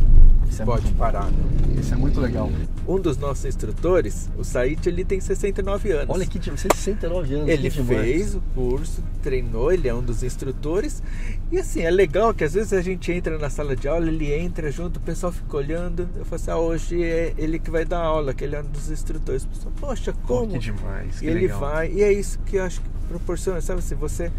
Isso 0.49 0.63
é 0.63 0.65
Pode 0.65 0.89
bom. 0.89 0.99
parar. 0.99 1.31
Não. 1.31 1.81
Isso 1.81 1.93
é 1.93 1.97
muito 1.97 2.21
legal. 2.21 2.51
Um 2.87 2.99
dos 2.99 3.19
nossos 3.19 3.45
instrutores, 3.45 4.31
o 4.37 4.45
Said, 4.45 4.87
ele 4.87 5.05
tem 5.05 5.21
69 5.21 5.93
anos. 5.93 6.15
Olha 6.15 6.25
que 6.27 6.39
tem 6.39 6.57
69 6.57 7.35
anos. 7.35 7.49
Ele 7.49 7.71
fez 7.71 8.35
o 8.35 8.41
curso, 8.55 9.03
treinou, 9.23 9.73
ele 9.73 9.89
é 9.89 9.95
um 9.95 10.03
dos 10.03 10.23
instrutores. 10.23 11.03
E 11.51 11.59
assim, 11.59 11.83
é 11.83 11.91
legal 11.91 12.33
que 12.33 12.45
às 12.47 12.55
vezes 12.55 12.73
a 12.73 12.81
gente 12.81 13.13
entra 13.13 13.37
na 13.39 13.51
sala 13.51 13.77
de 13.77 13.89
aula, 13.89 14.07
ele 14.09 14.33
entra 14.33 14.71
junto, 14.71 14.97
o 14.99 15.01
pessoal 15.01 15.33
fica 15.33 15.57
olhando. 15.57 16.09
Eu 16.17 16.25
falo 16.25 16.37
assim, 16.37 16.51
ah, 16.51 16.59
hoje 16.59 17.03
é 17.03 17.35
ele 17.37 17.59
que 17.59 17.71
vai 17.71 17.85
dar 17.85 18.01
aula, 18.01 18.33
que 18.33 18.45
ele 18.45 18.57
é 18.57 18.61
um 18.61 18.65
dos 18.65 18.91
instrutores. 18.91 19.45
O 19.45 19.49
pessoal, 19.49 19.73
poxa, 19.79 20.15
como? 20.27 20.53
que 20.53 20.59
demais. 20.59 21.17
E 21.17 21.21
que 21.21 21.27
ele 21.27 21.41
legal. 21.41 21.61
vai, 21.61 21.93
e 21.93 22.03
é 22.03 22.13
isso 22.13 22.39
que 22.47 22.57
eu 22.57 22.65
acho 22.65 22.81
que 22.81 22.89
proporciona, 23.09 23.61
sabe? 23.61 23.83
Se 23.83 23.95
você 23.95 24.31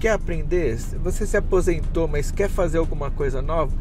quer 0.00 0.12
aprender, 0.12 0.76
você 1.02 1.26
se 1.26 1.36
aposentou, 1.36 2.08
mas 2.08 2.30
quer 2.30 2.48
fazer 2.48 2.78
alguma 2.78 3.10
coisa 3.10 3.40
nova, 3.40 3.72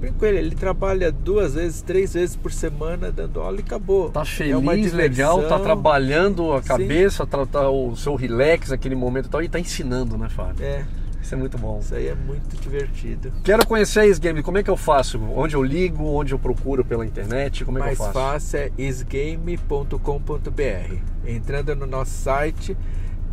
brinca 0.00 0.18
com 0.18 0.26
ele, 0.26 0.38
ele 0.38 0.54
trabalha 0.54 1.10
duas 1.10 1.54
vezes, 1.54 1.82
três 1.82 2.14
vezes 2.14 2.36
por 2.36 2.52
semana 2.52 3.10
dando 3.10 3.40
aula 3.40 3.58
e 3.58 3.60
acabou. 3.60 4.10
Tá 4.10 4.24
feliz, 4.24 4.52
é 4.52 4.56
uma 4.56 4.72
legal, 4.72 5.42
tá 5.48 5.58
trabalhando 5.58 6.52
a 6.52 6.62
cabeça, 6.62 7.26
tá, 7.26 7.44
tá 7.44 7.68
o 7.68 7.96
seu 7.96 8.14
relax 8.14 8.70
naquele 8.70 8.94
momento 8.94 9.26
e 9.26 9.30
tal, 9.30 9.42
e 9.42 9.48
tá 9.48 9.58
ensinando, 9.58 10.16
né, 10.16 10.28
Fábio? 10.28 10.64
É, 10.64 10.84
Isso 11.26 11.34
é 11.34 11.38
muito 11.38 11.58
bom. 11.58 11.80
isso 11.80 11.92
aí 11.92 12.06
é 12.06 12.14
muito 12.14 12.56
divertido. 12.56 13.32
Quero 13.42 13.66
conhecer 13.66 13.98
a 13.98 14.18
Game, 14.18 14.44
como 14.44 14.58
é 14.58 14.62
que 14.62 14.70
eu 14.70 14.76
faço? 14.76 15.20
Onde 15.34 15.56
eu 15.56 15.62
ligo, 15.62 16.04
onde 16.04 16.32
eu 16.32 16.38
procuro 16.38 16.84
pela 16.84 17.04
internet, 17.04 17.64
como 17.64 17.78
é 17.78 17.80
mais 17.80 17.96
que 17.98 18.02
eu 18.04 18.12
faço? 18.12 18.52
fácil 18.52 18.58
é 18.60 18.70
isgame.com.br. 18.78 19.96
Entrando 21.26 21.74
no 21.74 21.84
nosso 21.84 22.12
site, 22.12 22.76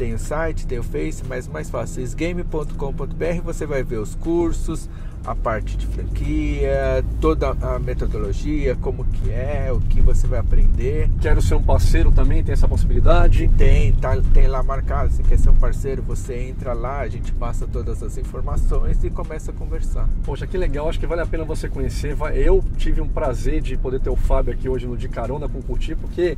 tem 0.04 0.14
o 0.14 0.20
site, 0.20 0.68
tem 0.68 0.78
o 0.78 0.84
Face, 0.84 1.24
mas 1.30 1.48
mais 1.48 1.70
fácil, 1.70 2.04
isgame.com.br, 2.04 3.42
você 3.42 3.66
vai 3.66 3.84
ver 3.84 4.00
os 4.00 4.16
cursos, 4.16 4.90
a 5.26 5.34
parte 5.34 5.78
de 5.78 5.88
franquia, 5.88 7.06
toda 7.22 7.52
a 7.52 7.80
metodologia, 7.80 8.76
como 8.82 9.06
que 9.06 9.32
é, 9.32 9.72
o 9.72 9.80
que 9.80 10.02
você 10.02 10.28
vai 10.28 10.40
aprender. 10.40 11.10
Quero 11.22 11.42
ser 11.42 11.56
um 11.56 11.64
parceiro 11.64 12.12
também, 12.12 12.44
tem 12.44 12.52
essa 12.52 12.68
possibilidade? 12.68 13.48
Tem, 13.58 13.94
tá, 13.94 14.22
tem 14.34 14.46
lá 14.48 14.62
marcado, 14.62 15.14
se 15.14 15.24
quer 15.24 15.40
ser 15.40 15.50
um 15.52 15.56
parceiro, 15.56 16.02
você 16.02 16.36
entra 16.36 16.74
lá, 16.74 17.00
a 17.00 17.08
gente 17.08 17.32
passa 17.32 17.66
todas 17.66 18.04
as 18.04 18.18
informações 18.18 19.02
e 19.06 19.10
começa 19.10 19.52
a 19.52 19.54
conversar. 19.54 20.10
Poxa, 20.26 20.46
que 20.46 20.58
legal, 20.58 20.90
acho 20.90 21.00
que 21.00 21.08
vale 21.08 21.22
a 21.22 21.26
pena 21.26 21.46
você 21.46 21.70
conhecer. 21.70 22.18
Eu 22.36 22.62
tive 22.76 23.00
um 23.00 23.08
prazer 23.08 23.62
de 23.62 23.78
poder 23.78 24.02
ter 24.02 24.10
o 24.10 24.18
Fábio 24.18 24.54
aqui 24.54 24.68
hoje 24.68 24.86
no 24.86 24.98
De 24.98 25.08
Carona 25.08 25.48
com 25.48 25.62
Curtir, 25.62 25.96
porque 25.96 26.38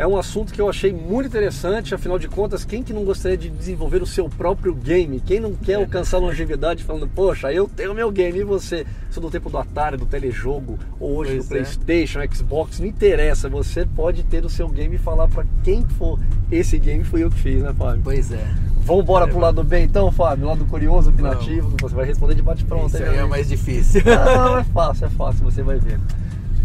é 0.00 0.06
um 0.06 0.16
assunto 0.16 0.50
que 0.54 0.58
eu 0.58 0.66
achei 0.66 0.90
muito 0.94 1.26
interessante. 1.26 1.94
Afinal 1.94 2.18
de 2.18 2.26
contas, 2.26 2.64
quem 2.64 2.82
que 2.82 2.90
não 2.90 3.04
gostaria 3.04 3.36
de 3.36 3.50
desenvolver 3.50 4.02
o 4.02 4.06
seu 4.06 4.30
próprio 4.30 4.74
game? 4.74 5.20
Quem 5.20 5.38
não 5.38 5.52
quer 5.52 5.72
É. 5.72 5.74
alcançar 5.74 6.16
longevidade 6.16 6.82
falando, 6.82 7.06
poxa, 7.06 7.52
eu 7.52 7.68
tenho 7.68 7.92
meu 7.94 8.10
game 8.10 8.38
e 8.38 8.42
você? 8.42 8.86
Sou 9.10 9.22
do 9.22 9.30
tempo 9.30 9.50
do 9.50 9.58
Atari, 9.58 9.98
do 9.98 10.06
telejogo, 10.06 10.78
ou 10.98 11.16
hoje 11.18 11.32
Pois 11.34 11.48
do 11.48 11.54
é. 11.54 11.58
Playstation, 11.58 12.20
Xbox, 12.32 12.80
não 12.80 12.86
interessa. 12.86 13.46
Você 13.50 13.84
pode 13.84 14.22
ter 14.22 14.42
o 14.42 14.48
seu 14.48 14.68
game 14.70 14.94
e 14.94 14.98
falar 14.98 15.28
pra 15.28 15.44
quem 15.62 15.84
for. 15.98 16.18
Esse 16.50 16.78
game 16.78 17.04
fui 17.04 17.22
eu 17.22 17.30
que 17.30 17.38
fiz, 17.38 17.62
né, 17.62 17.74
Fábio? 17.76 18.00
Pois 18.02 18.32
é. 18.32 18.42
Vamos 18.86 19.02
embora 19.04 19.26
É, 19.26 19.28
pro 19.28 19.38
lado 19.38 19.62
bem 19.62 19.84
então, 19.84 20.10
Fábio? 20.10 20.46
Lado 20.46 20.64
curioso, 20.64 21.10
opinativo, 21.10 21.76
você 21.78 21.94
vai 21.94 22.06
responder 22.06 22.34
de 22.36 22.42
bate-pronto. 22.42 22.86
Isso 22.86 23.02
aí 23.04 23.18
é 23.18 23.26
mais 23.26 23.46
difícil. 23.50 24.00
Não, 24.06 24.56
é 24.56 24.64
fácil, 24.64 25.04
é 25.04 25.10
fácil, 25.10 25.44
você 25.44 25.62
vai 25.62 25.78
ver. 25.78 26.00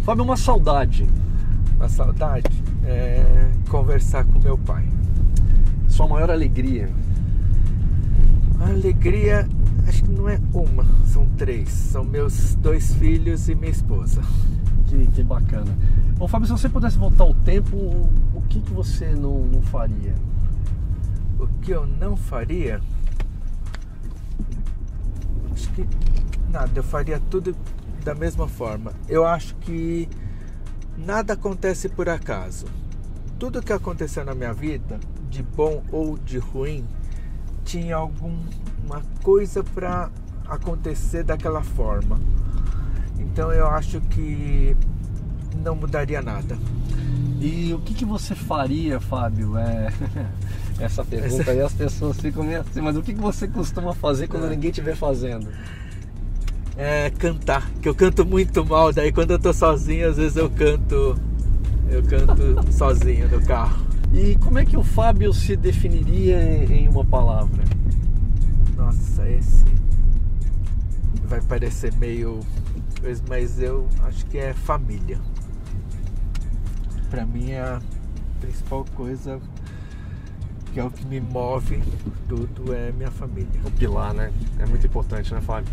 Fábio, 0.05 0.23
uma 0.23 0.37
saudade. 0.37 1.05
Uma 1.75 1.89
saudade 1.89 2.47
é 2.85 3.51
conversar 3.69 4.25
com 4.25 4.39
meu 4.39 4.57
pai. 4.57 4.87
Sua 5.87 6.07
maior 6.07 6.29
alegria. 6.29 6.89
A 8.59 8.69
alegria, 8.69 9.47
acho 9.87 10.03
que 10.03 10.11
não 10.11 10.29
é 10.29 10.39
uma, 10.53 10.85
são 11.05 11.27
três. 11.37 11.69
São 11.69 12.03
meus 12.03 12.55
dois 12.55 12.93
filhos 12.95 13.49
e 13.49 13.55
minha 13.55 13.71
esposa. 13.71 14.21
Que, 14.87 15.07
que 15.07 15.23
bacana. 15.23 15.75
Bom, 16.17 16.27
Fábio, 16.27 16.47
se 16.47 16.53
você 16.53 16.69
pudesse 16.69 16.97
voltar 16.97 17.23
ao 17.23 17.33
tempo, 17.33 17.75
o, 17.75 18.09
o 18.35 18.41
que, 18.43 18.61
que 18.61 18.71
você 18.71 19.07
não, 19.07 19.45
não 19.45 19.61
faria? 19.61 20.13
O 21.39 21.47
que 21.61 21.71
eu 21.71 21.85
não 21.85 22.15
faria? 22.15 22.79
Acho 25.51 25.69
que 25.71 25.87
nada, 26.49 26.71
eu 26.75 26.83
faria 26.83 27.19
tudo 27.29 27.55
da 28.03 28.13
mesma 28.13 28.47
forma. 28.47 28.93
Eu 29.09 29.25
acho 29.25 29.55
que 29.55 30.07
nada 30.97 31.33
acontece 31.33 31.89
por 31.89 32.09
acaso. 32.09 32.65
Tudo 33.39 33.61
que 33.61 33.73
aconteceu 33.73 34.23
na 34.23 34.33
minha 34.33 34.53
vida, 34.53 34.99
de 35.29 35.43
bom 35.43 35.83
ou 35.91 36.17
de 36.17 36.37
ruim, 36.37 36.85
tinha 37.63 37.95
alguma 37.95 39.01
coisa 39.23 39.63
para 39.63 40.09
acontecer 40.47 41.23
daquela 41.23 41.61
forma. 41.63 42.19
Então 43.19 43.51
eu 43.51 43.67
acho 43.67 43.99
que 44.01 44.75
não 45.63 45.75
mudaria 45.75 46.21
nada. 46.21 46.57
E 47.41 47.73
o 47.73 47.79
que, 47.79 47.93
que 47.93 48.05
você 48.05 48.33
faria, 48.33 48.99
Fábio? 48.99 49.57
É... 49.57 49.91
Essa 50.79 51.03
pergunta 51.05 51.51
aí 51.51 51.61
as 51.61 51.73
pessoas 51.73 52.19
ficam 52.19 52.43
meio 52.43 52.61
assim, 52.61 52.81
mas 52.81 52.97
o 52.97 53.01
que, 53.01 53.13
que 53.13 53.19
você 53.21 53.47
costuma 53.47 53.93
fazer 53.93 54.27
quando 54.27 54.45
É. 54.45 54.49
ninguém 54.49 54.71
estiver 54.71 54.95
fazendo? 54.95 55.47
É 56.77 57.09
cantar, 57.09 57.69
que 57.81 57.87
eu 57.87 57.95
canto 57.95 58.25
muito 58.25 58.65
mal, 58.65 58.91
daí 58.91 59.11
quando 59.11 59.31
eu 59.31 59.39
tô 59.39 59.53
sozinho, 59.53 60.09
às 60.09 60.17
vezes 60.17 60.35
eu 60.35 60.49
canto 60.49 61.19
eu 61.89 62.03
canto 62.03 62.59
sozinho 62.71 63.29
no 63.29 63.41
carro. 63.45 63.85
E 64.13 64.35
como 64.35 64.59
é 64.59 64.65
que 64.65 64.77
o 64.77 64.83
Fábio 64.83 65.33
se 65.33 65.55
definiria 65.55 66.41
em, 66.41 66.87
uma 66.87 67.03
palavra? 67.03 67.63
Nossa, 68.75 69.29
esse 69.29 69.65
vai 71.25 71.41
parecer 71.41 71.93
meio 71.95 72.39
coisa, 73.01 73.21
mas 73.27 73.59
eu 73.59 73.87
acho 74.03 74.25
que 74.27 74.37
é 74.37 74.53
família. 74.53 75.19
Pra 77.09 77.25
mim 77.25 77.51
é 77.51 77.61
a 77.61 77.81
principal 78.39 78.85
coisa 78.95 79.39
que 80.73 80.79
é 80.79 80.83
o 80.83 80.91
que 80.91 81.05
me 81.05 81.21
move 81.21 81.81
tudo 82.27 82.73
é 82.73 82.91
minha 82.91 83.11
família. 83.11 83.61
O 83.63 83.71
pilar, 83.71 84.13
né? 84.13 84.31
É 84.59 84.65
muito 84.65 84.85
importante, 84.85 85.33
né, 85.33 85.39
Fábio? 85.41 85.71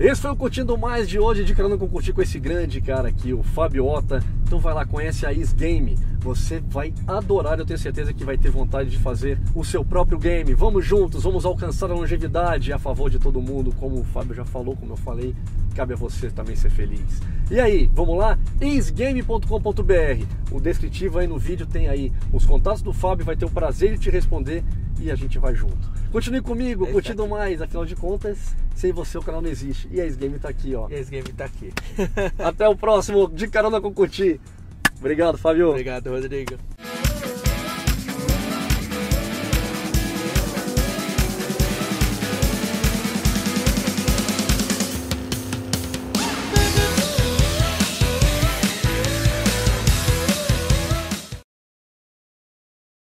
Esse 0.00 0.22
foi 0.22 0.30
o 0.30 0.36
Curtindo 0.36 0.78
Mais 0.78 1.06
de 1.06 1.18
hoje, 1.18 1.44
de 1.44 1.54
carona 1.54 1.76
com 1.76 1.86
curtir 1.86 2.14
com 2.14 2.22
esse 2.22 2.40
grande 2.40 2.80
cara 2.80 3.08
aqui, 3.08 3.34
o 3.34 3.42
Fábio 3.42 3.84
Ota, 3.84 4.24
Então 4.46 4.58
vai 4.58 4.72
lá, 4.72 4.86
conhece 4.86 5.26
a 5.26 5.32
Is 5.32 5.52
Game. 5.52 5.94
Você 6.20 6.58
vai 6.58 6.94
adorar, 7.06 7.58
eu 7.58 7.66
tenho 7.66 7.78
certeza 7.78 8.14
que 8.14 8.24
vai 8.24 8.38
ter 8.38 8.50
vontade 8.50 8.88
de 8.88 8.96
fazer 8.96 9.38
o 9.54 9.62
seu 9.62 9.84
próprio 9.84 10.18
game. 10.18 10.54
Vamos 10.54 10.86
juntos, 10.86 11.24
vamos 11.24 11.44
alcançar 11.44 11.90
a 11.90 11.94
longevidade 11.94 12.72
a 12.72 12.78
favor 12.78 13.10
de 13.10 13.18
todo 13.18 13.42
mundo, 13.42 13.74
como 13.78 14.00
o 14.00 14.04
Fábio 14.04 14.34
já 14.34 14.44
falou, 14.46 14.74
como 14.74 14.94
eu 14.94 14.96
falei, 14.96 15.36
cabe 15.74 15.92
a 15.92 15.96
você 15.96 16.30
também 16.30 16.56
ser 16.56 16.70
feliz. 16.70 17.20
E 17.50 17.60
aí, 17.60 17.90
vamos 17.92 18.16
lá? 18.16 18.38
isgame.com.br. 18.58 20.24
O 20.50 20.60
descritivo 20.60 21.18
aí 21.18 21.26
no 21.26 21.38
vídeo 21.38 21.66
tem 21.66 21.88
aí 21.88 22.10
os 22.32 22.46
contatos 22.46 22.80
do 22.80 22.94
Fábio, 22.94 23.26
vai 23.26 23.36
ter 23.36 23.44
o 23.44 23.50
prazer 23.50 23.92
de 23.92 23.98
te 23.98 24.10
responder 24.10 24.64
e 25.00 25.10
a 25.10 25.14
gente 25.14 25.38
vai 25.38 25.54
junto. 25.54 25.90
Continue 26.12 26.40
comigo, 26.40 26.86
É 26.86 26.92
curtindo 26.92 27.26
mais, 27.26 27.62
afinal 27.62 27.84
de 27.84 27.96
contas, 27.96 28.54
sem 28.74 28.92
você 28.92 29.16
o 29.16 29.22
canal 29.22 29.40
não 29.40 29.48
existe. 29.48 29.88
E 29.90 30.00
a 30.00 30.06
Isgame 30.06 30.38
tá 30.38 30.48
aqui, 30.48 30.74
ó. 30.74 30.88
E 30.88 30.94
esse 30.94 31.10
game 31.10 31.32
tá 31.32 31.44
aqui. 31.44 31.72
Até 32.38 32.68
o 32.68 32.76
próximo, 32.76 33.28
de 33.28 33.48
carona 33.48 33.80
com 33.80 33.92
Curti. 33.92 34.40
Obrigado, 34.98 35.38
Fábio. 35.38 35.70
Obrigado, 35.70 36.10
Rodrigo. 36.10 36.56